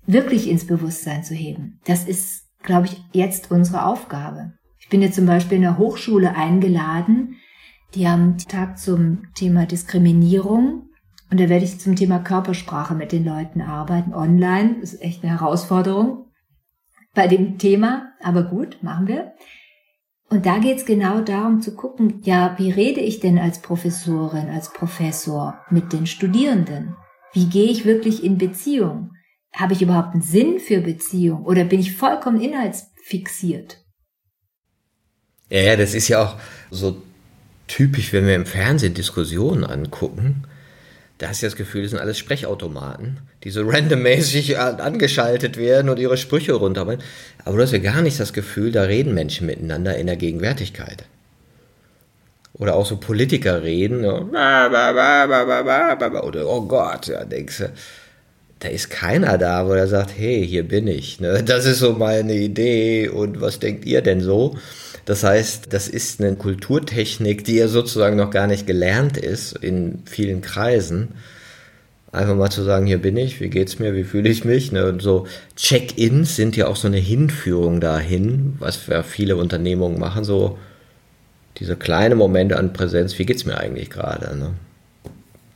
[0.05, 4.53] wirklich ins Bewusstsein zu heben, das ist, glaube ich, jetzt unsere Aufgabe.
[4.79, 7.35] Ich bin jetzt zum Beispiel in der Hochschule eingeladen.
[7.93, 10.89] Die haben einen Tag zum Thema Diskriminierung.
[11.29, 14.75] Und da werde ich zum Thema Körpersprache mit den Leuten arbeiten, online.
[14.81, 16.27] Ist echt eine Herausforderung
[17.13, 18.11] bei dem Thema.
[18.21, 19.33] Aber gut, machen wir.
[20.29, 24.73] Und da geht's genau darum zu gucken, ja, wie rede ich denn als Professorin, als
[24.73, 26.95] Professor mit den Studierenden?
[27.33, 29.11] Wie gehe ich wirklich in Beziehung?
[29.55, 33.77] Habe ich überhaupt einen Sinn für Beziehung oder bin ich vollkommen inhaltsfixiert?
[35.49, 36.35] Ja, das ist ja auch
[36.71, 37.01] so
[37.67, 40.47] typisch, wenn wir im Fernsehen Diskussionen angucken
[41.23, 45.97] da hast du das Gefühl, das sind alles Sprechautomaten, die so randommäßig angeschaltet werden und
[45.99, 47.03] ihre Sprüche runterbringen.
[47.45, 51.05] Aber du hast ja gar nicht das Gefühl, da reden Menschen miteinander in der Gegenwärtigkeit.
[52.55, 54.29] Oder auch so Politiker reden, oder
[56.45, 57.71] oh Gott, ja, denkst du,
[58.63, 61.19] da ist keiner da, wo er sagt, hey, hier bin ich.
[61.19, 61.43] Ne?
[61.43, 64.55] Das ist so meine Idee und was denkt ihr denn so?
[65.03, 70.03] Das heißt, das ist eine Kulturtechnik, die ja sozusagen noch gar nicht gelernt ist in
[70.05, 71.09] vielen Kreisen.
[72.13, 74.71] Einfach mal zu sagen, hier bin ich, wie geht's mir, wie fühle ich mich.
[74.71, 74.87] Ne?
[74.87, 80.23] Und so Check-ins sind ja auch so eine Hinführung dahin, was ja viele Unternehmungen machen,
[80.23, 80.57] so
[81.57, 84.37] diese kleinen Momente an Präsenz, wie geht's mir eigentlich gerade.
[84.37, 84.53] Ne?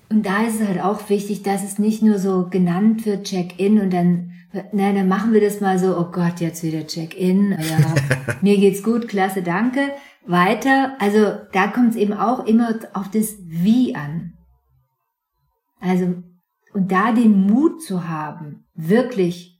[0.10, 3.82] Und da ist es halt auch wichtig, dass es nicht nur so genannt wird, Check-in
[3.82, 4.32] und dann
[4.72, 7.51] na, dann machen wir das mal so, oh Gott, jetzt wieder Check-in.
[7.51, 9.91] Ja, mir geht's gut, klasse, danke.
[10.26, 10.95] Weiter.
[10.99, 14.34] Also da kommt es eben auch immer auf das Wie an.
[15.80, 16.24] Also,
[16.74, 19.60] und da den Mut zu haben, wirklich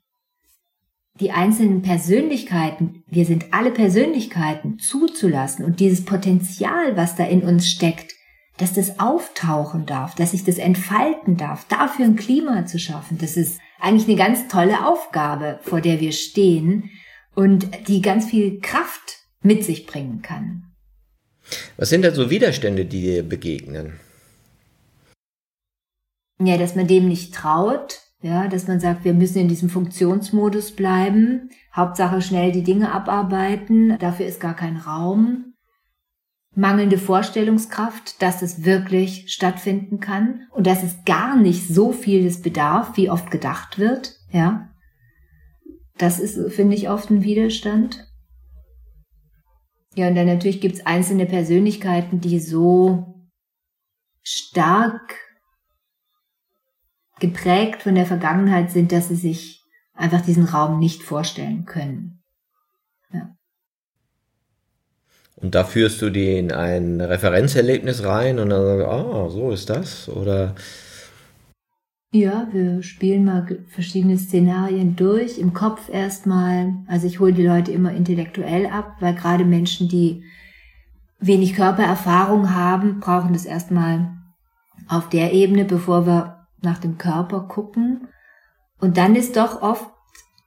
[1.20, 7.68] die einzelnen Persönlichkeiten, wir sind alle Persönlichkeiten, zuzulassen und dieses Potenzial, was da in uns
[7.68, 8.14] steckt,
[8.58, 13.38] dass das auftauchen darf, dass sich das entfalten darf, dafür ein Klima zu schaffen, das
[13.38, 16.90] ist eigentlich eine ganz tolle Aufgabe, vor der wir stehen
[17.36, 20.64] und die ganz viel Kraft mit sich bringen kann.
[21.78, 24.00] Was sind denn so Widerstände, die dir begegnen?
[26.40, 30.72] Ja, dass man dem nicht traut, Ja, dass man sagt, wir müssen in diesem Funktionsmodus
[30.72, 31.52] bleiben.
[31.76, 33.98] Hauptsache schnell die Dinge abarbeiten.
[34.00, 35.47] Dafür ist gar kein Raum.
[36.58, 42.98] Mangelnde Vorstellungskraft, dass es wirklich stattfinden kann und dass es gar nicht so vieles bedarf,
[42.98, 44.16] wie oft gedacht wird.
[44.32, 44.68] Ja,
[46.00, 48.08] das ist, finde ich, oft ein Widerstand.
[49.94, 53.30] Ja, und dann natürlich gibt es einzelne Persönlichkeiten, die so
[54.24, 55.16] stark
[57.20, 62.17] geprägt von der Vergangenheit sind, dass sie sich einfach diesen Raum nicht vorstellen können.
[65.40, 69.52] Und da führst du die in ein Referenzerlebnis rein und dann sagst du, ah, so
[69.52, 70.10] ist das?
[70.10, 70.56] Oder?
[72.12, 76.74] Ja, wir spielen mal verschiedene Szenarien durch, im Kopf erstmal.
[76.88, 80.24] Also ich hole die Leute immer intellektuell ab, weil gerade Menschen, die
[81.20, 84.18] wenig Körpererfahrung haben, brauchen das erstmal
[84.88, 88.08] auf der Ebene, bevor wir nach dem Körper gucken.
[88.80, 89.90] Und dann ist doch oft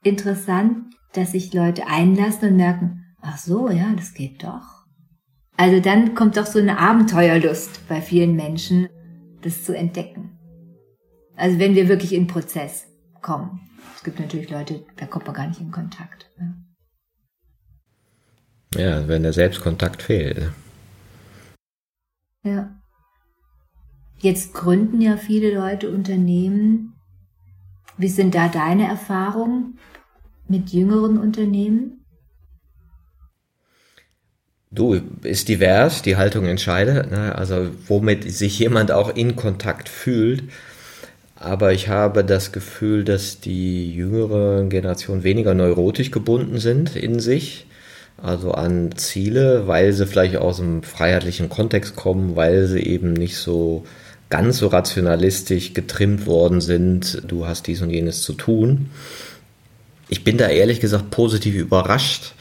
[0.03, 4.80] interessant, dass sich Leute einlassen und merken, ach so, ja, das geht doch.
[5.61, 8.89] Also dann kommt doch so eine Abenteuerlust bei vielen Menschen,
[9.43, 10.39] das zu entdecken.
[11.37, 12.87] Also wenn wir wirklich in Prozess
[13.21, 13.61] kommen.
[13.95, 16.31] Es gibt natürlich Leute, da kommt man gar nicht in Kontakt.
[18.75, 20.51] Ja, ja wenn der Selbstkontakt fehlt.
[22.43, 22.75] Ja.
[24.17, 26.95] Jetzt gründen ja viele Leute Unternehmen.
[27.99, 29.79] Wie sind da deine Erfahrungen
[30.49, 32.00] mit jüngeren Unternehmen?
[34.73, 37.35] Du, ist divers, die Haltung entscheidet, ne?
[37.35, 40.45] also womit sich jemand auch in Kontakt fühlt.
[41.35, 47.67] Aber ich habe das Gefühl, dass die jüngere Generation weniger neurotisch gebunden sind in sich,
[48.23, 53.39] also an Ziele, weil sie vielleicht aus einem freiheitlichen Kontext kommen, weil sie eben nicht
[53.39, 53.85] so
[54.29, 58.91] ganz so rationalistisch getrimmt worden sind, du hast dies und jenes zu tun.
[60.09, 62.35] Ich bin da ehrlich gesagt positiv überrascht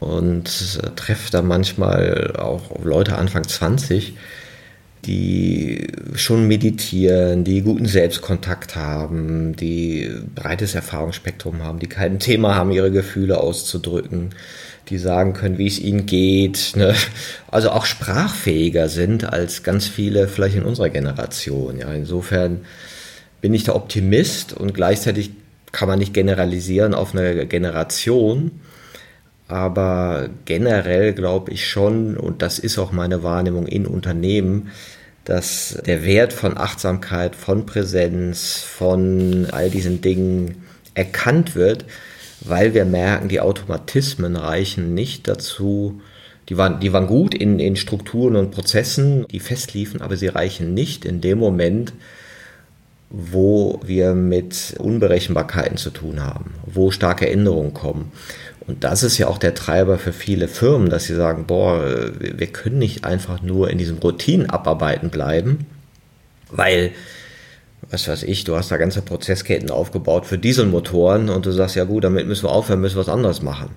[0.00, 4.14] und treffe da manchmal auch Leute Anfang 20,
[5.06, 12.72] die schon meditieren, die guten Selbstkontakt haben, die breites Erfahrungsspektrum haben, die kein Thema haben,
[12.72, 14.30] ihre Gefühle auszudrücken,
[14.88, 16.94] die sagen können, wie es ihnen geht, ne?
[17.48, 21.78] also auch sprachfähiger sind als ganz viele vielleicht in unserer Generation.
[21.78, 22.62] Ja, insofern
[23.40, 25.30] bin ich der Optimist und gleichzeitig
[25.72, 28.50] kann man nicht generalisieren auf eine Generation,
[29.48, 34.70] aber generell glaube ich schon, und das ist auch meine Wahrnehmung in Unternehmen,
[35.24, 41.84] dass der Wert von Achtsamkeit, von Präsenz, von all diesen Dingen erkannt wird
[42.40, 46.00] weil wir merken, die Automatismen reichen nicht dazu,
[46.48, 50.74] die waren, die waren gut in, in Strukturen und Prozessen, die festliefen, aber sie reichen
[50.74, 51.92] nicht in dem Moment,
[53.10, 58.12] wo wir mit Unberechenbarkeiten zu tun haben, wo starke Änderungen kommen.
[58.66, 62.46] Und das ist ja auch der Treiber für viele Firmen, dass sie sagen, boah, wir
[62.48, 65.66] können nicht einfach nur in diesem Routinenabarbeiten bleiben,
[66.50, 66.92] weil
[67.90, 71.84] was weiß ich, du hast da ganze Prozessketten aufgebaut für Dieselmotoren und du sagst, ja
[71.84, 73.70] gut, damit müssen wir aufhören, müssen wir was anderes machen.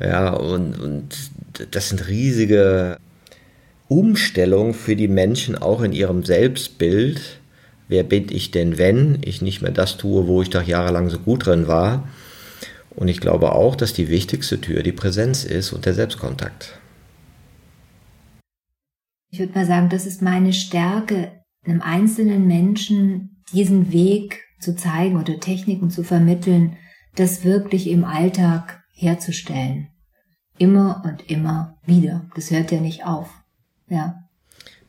[0.00, 1.16] Ja, und, und
[1.70, 2.98] das sind riesige
[3.88, 7.20] Umstellungen für die Menschen auch in ihrem Selbstbild.
[7.88, 11.18] Wer bin ich denn, wenn ich nicht mehr das tue, wo ich doch jahrelang so
[11.18, 12.06] gut drin war?
[12.96, 16.80] Und ich glaube auch, dass die wichtigste Tür die Präsenz ist und der Selbstkontakt.
[19.30, 21.32] Ich würde mal sagen, das ist meine Stärke
[21.64, 26.76] einem einzelnen Menschen diesen Weg zu zeigen oder Techniken zu vermitteln,
[27.16, 29.88] das wirklich im Alltag herzustellen.
[30.58, 32.30] Immer und immer wieder.
[32.34, 33.28] Das hört ja nicht auf.
[33.88, 34.24] Ja.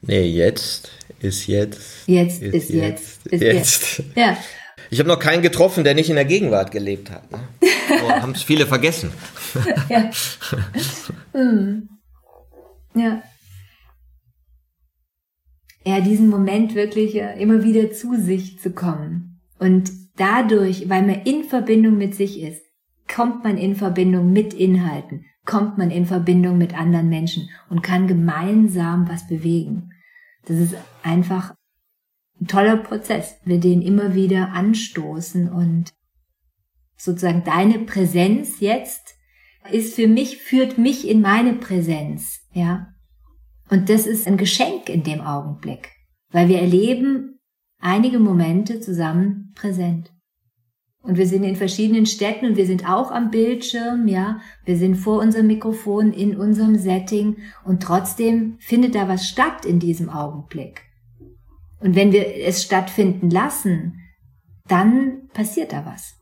[0.01, 2.07] Nee, jetzt ist jetzt.
[2.07, 3.33] Jetzt ist, ist jetzt, jetzt.
[3.33, 3.97] Ist jetzt.
[3.97, 4.03] jetzt.
[4.15, 4.37] Ja.
[4.89, 7.29] Ich habe noch keinen getroffen, der nicht in der Gegenwart gelebt hat.
[7.31, 7.39] Ne?
[7.89, 9.11] Oh, Haben es viele vergessen.
[9.89, 10.09] ja.
[11.33, 11.89] Hm.
[12.95, 13.21] ja
[15.87, 19.39] ja, diesen Moment wirklich immer wieder zu sich zu kommen.
[19.57, 22.61] Und dadurch, weil man in Verbindung mit sich ist,
[23.07, 28.05] kommt man in Verbindung mit Inhalten, kommt man in Verbindung mit anderen Menschen und kann
[28.05, 29.91] gemeinsam was bewegen.
[30.45, 31.55] Das ist einfach
[32.41, 35.93] ein toller Prozess, wir den immer wieder anstoßen und
[36.97, 39.15] sozusagen deine Präsenz jetzt
[39.71, 42.87] ist für mich, führt mich in meine Präsenz, ja.
[43.69, 45.89] Und das ist ein Geschenk in dem Augenblick,
[46.31, 47.39] weil wir erleben
[47.79, 50.11] einige Momente zusammen präsent.
[51.01, 54.41] Und wir sind in verschiedenen Städten und wir sind auch am Bildschirm, ja.
[54.65, 59.79] Wir sind vor unserem Mikrofon in unserem Setting und trotzdem findet da was statt in
[59.79, 60.81] diesem Augenblick.
[61.79, 63.99] Und wenn wir es stattfinden lassen,
[64.67, 66.16] dann passiert da was.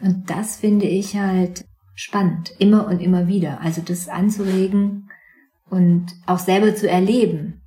[0.00, 1.64] Und das finde ich halt
[1.94, 3.60] spannend, immer und immer wieder.
[3.60, 5.08] Also das anzuregen
[5.70, 7.62] und auch selber zu erleben.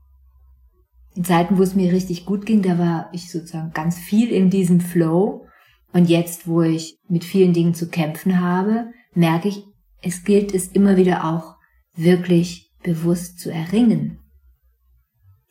[1.15, 4.49] In Zeiten, wo es mir richtig gut ging, da war ich sozusagen ganz viel in
[4.49, 5.47] diesem Flow.
[5.93, 9.63] Und jetzt, wo ich mit vielen Dingen zu kämpfen habe, merke ich,
[10.01, 11.55] es gilt es immer wieder auch
[11.95, 14.19] wirklich bewusst zu erringen.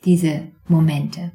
[0.05, 1.33] Diese Momente.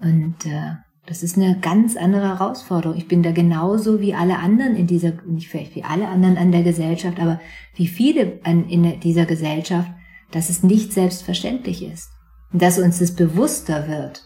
[0.00, 0.74] Und äh,
[1.06, 2.96] das ist eine ganz andere Herausforderung.
[2.96, 6.52] Ich bin da genauso wie alle anderen in dieser, nicht vielleicht wie alle anderen an
[6.52, 7.40] der Gesellschaft, aber
[7.74, 9.90] wie viele an, in dieser Gesellschaft,
[10.30, 12.10] dass es nicht selbstverständlich ist.
[12.52, 14.22] Und dass uns das bewusster wird,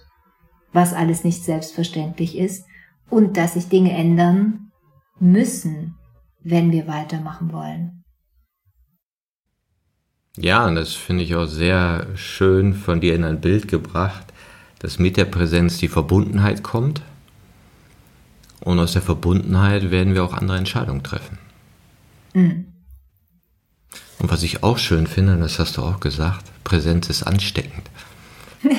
[0.73, 2.67] was alles nicht selbstverständlich ist
[3.09, 4.71] und dass sich Dinge ändern
[5.19, 5.95] müssen,
[6.43, 8.05] wenn wir weitermachen wollen.
[10.37, 14.26] Ja, und das finde ich auch sehr schön von dir in ein Bild gebracht,
[14.79, 17.03] dass mit der Präsenz die Verbundenheit kommt
[18.61, 21.39] und aus der Verbundenheit werden wir auch andere Entscheidungen treffen.
[22.35, 22.67] Mhm.
[24.19, 27.91] Und was ich auch schön finde, das hast du auch gesagt, Präsenz ist ansteckend.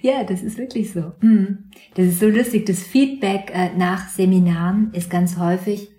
[0.00, 1.12] ja, das ist wirklich so.
[1.20, 1.70] Mhm.
[1.94, 2.66] Das ist so lustig.
[2.66, 5.90] Das Feedback äh, nach Seminaren ist ganz häufig,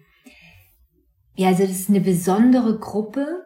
[1.35, 3.45] ja, also das ist eine besondere Gruppe,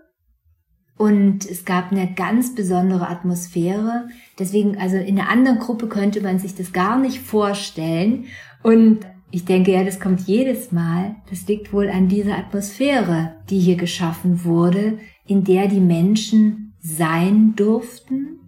[1.03, 4.07] und es gab eine ganz besondere Atmosphäre.
[4.39, 8.27] Deswegen, also in einer anderen Gruppe könnte man sich das gar nicht vorstellen.
[8.61, 8.99] Und
[9.29, 11.17] ich denke, ja, das kommt jedes Mal.
[11.29, 14.97] Das liegt wohl an dieser Atmosphäre, die hier geschaffen wurde,
[15.27, 18.39] in der die Menschen sein durften,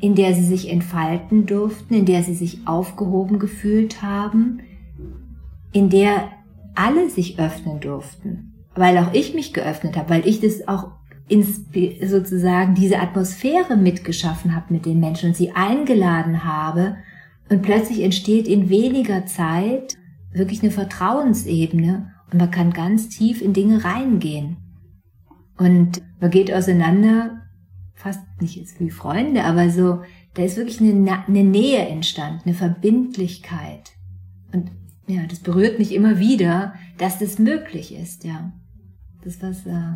[0.00, 4.60] in der sie sich entfalten durften, in der sie sich aufgehoben gefühlt haben,
[5.72, 6.28] in der
[6.76, 10.92] alle sich öffnen durften, weil auch ich mich geöffnet habe, weil ich das auch
[11.30, 16.96] sozusagen diese Atmosphäre mitgeschaffen habe mit den Menschen und sie eingeladen habe
[17.48, 19.98] und plötzlich entsteht in weniger Zeit
[20.32, 24.58] wirklich eine Vertrauensebene und man kann ganz tief in Dinge reingehen.
[25.56, 27.42] Und man geht auseinander,
[27.94, 30.02] fast nicht jetzt wie Freunde, aber so,
[30.34, 33.90] da ist wirklich eine, eine Nähe entstanden, eine Verbindlichkeit.
[34.52, 34.70] Und
[35.08, 38.52] ja, das berührt mich immer wieder, dass das möglich ist, ja.
[39.24, 39.94] Das was äh,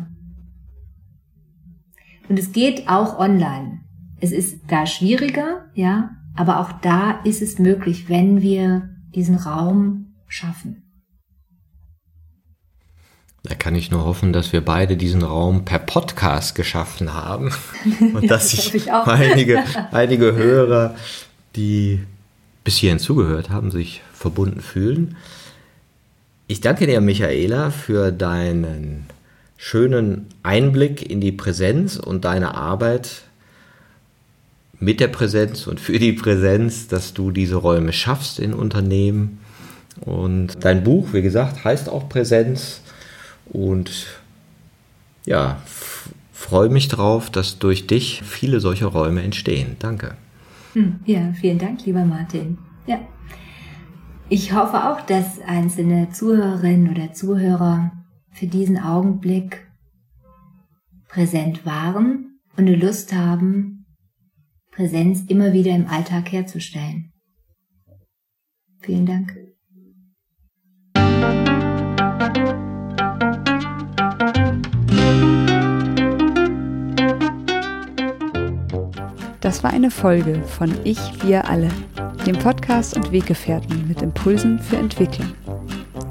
[2.29, 3.81] und es geht auch online.
[4.19, 10.13] Es ist da schwieriger, ja, aber auch da ist es möglich, wenn wir diesen Raum
[10.27, 10.83] schaffen.
[13.43, 17.51] Da kann ich nur hoffen, dass wir beide diesen Raum per Podcast geschaffen haben
[18.13, 19.61] und dass das sich einige,
[19.91, 20.95] einige Hörer,
[21.55, 21.99] die
[22.63, 25.17] bis hierhin zugehört haben, sich verbunden fühlen.
[26.47, 29.07] Ich danke dir, Michaela, für deinen
[29.63, 33.21] schönen Einblick in die Präsenz und deine Arbeit
[34.77, 39.39] mit der Präsenz und für die Präsenz, dass du diese Räume schaffst in Unternehmen.
[40.01, 42.81] Und dein Buch, wie gesagt, heißt auch Präsenz.
[43.45, 44.07] Und
[45.25, 45.61] ja,
[46.33, 49.77] freue mich drauf, dass durch dich viele solche Räume entstehen.
[49.79, 50.17] Danke.
[50.73, 52.57] Hm, ja, vielen Dank, lieber Martin.
[52.85, 52.99] Ja.
[54.27, 58.02] Ich hoffe auch, dass einzelne Zuhörerinnen oder Zuhörer
[58.33, 59.67] für diesen Augenblick
[61.07, 63.85] präsent waren und eine Lust haben,
[64.71, 67.13] Präsenz immer wieder im Alltag herzustellen.
[68.79, 69.37] Vielen Dank.
[79.39, 81.69] Das war eine Folge von Ich, wir alle,
[82.25, 85.33] dem Podcast und Weggefährten mit Impulsen für Entwicklung.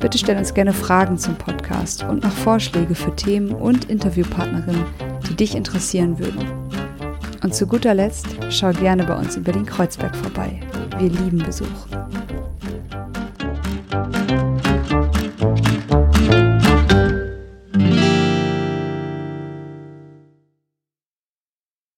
[0.00, 4.84] Bitte stell uns gerne Fragen zum Podcast und noch Vorschläge für Themen und Interviewpartnerinnen,
[5.28, 6.46] die dich interessieren würden.
[7.42, 10.60] Und zu guter Letzt schau gerne bei uns über den Kreuzberg vorbei.
[10.98, 11.66] Wir lieben Besuch.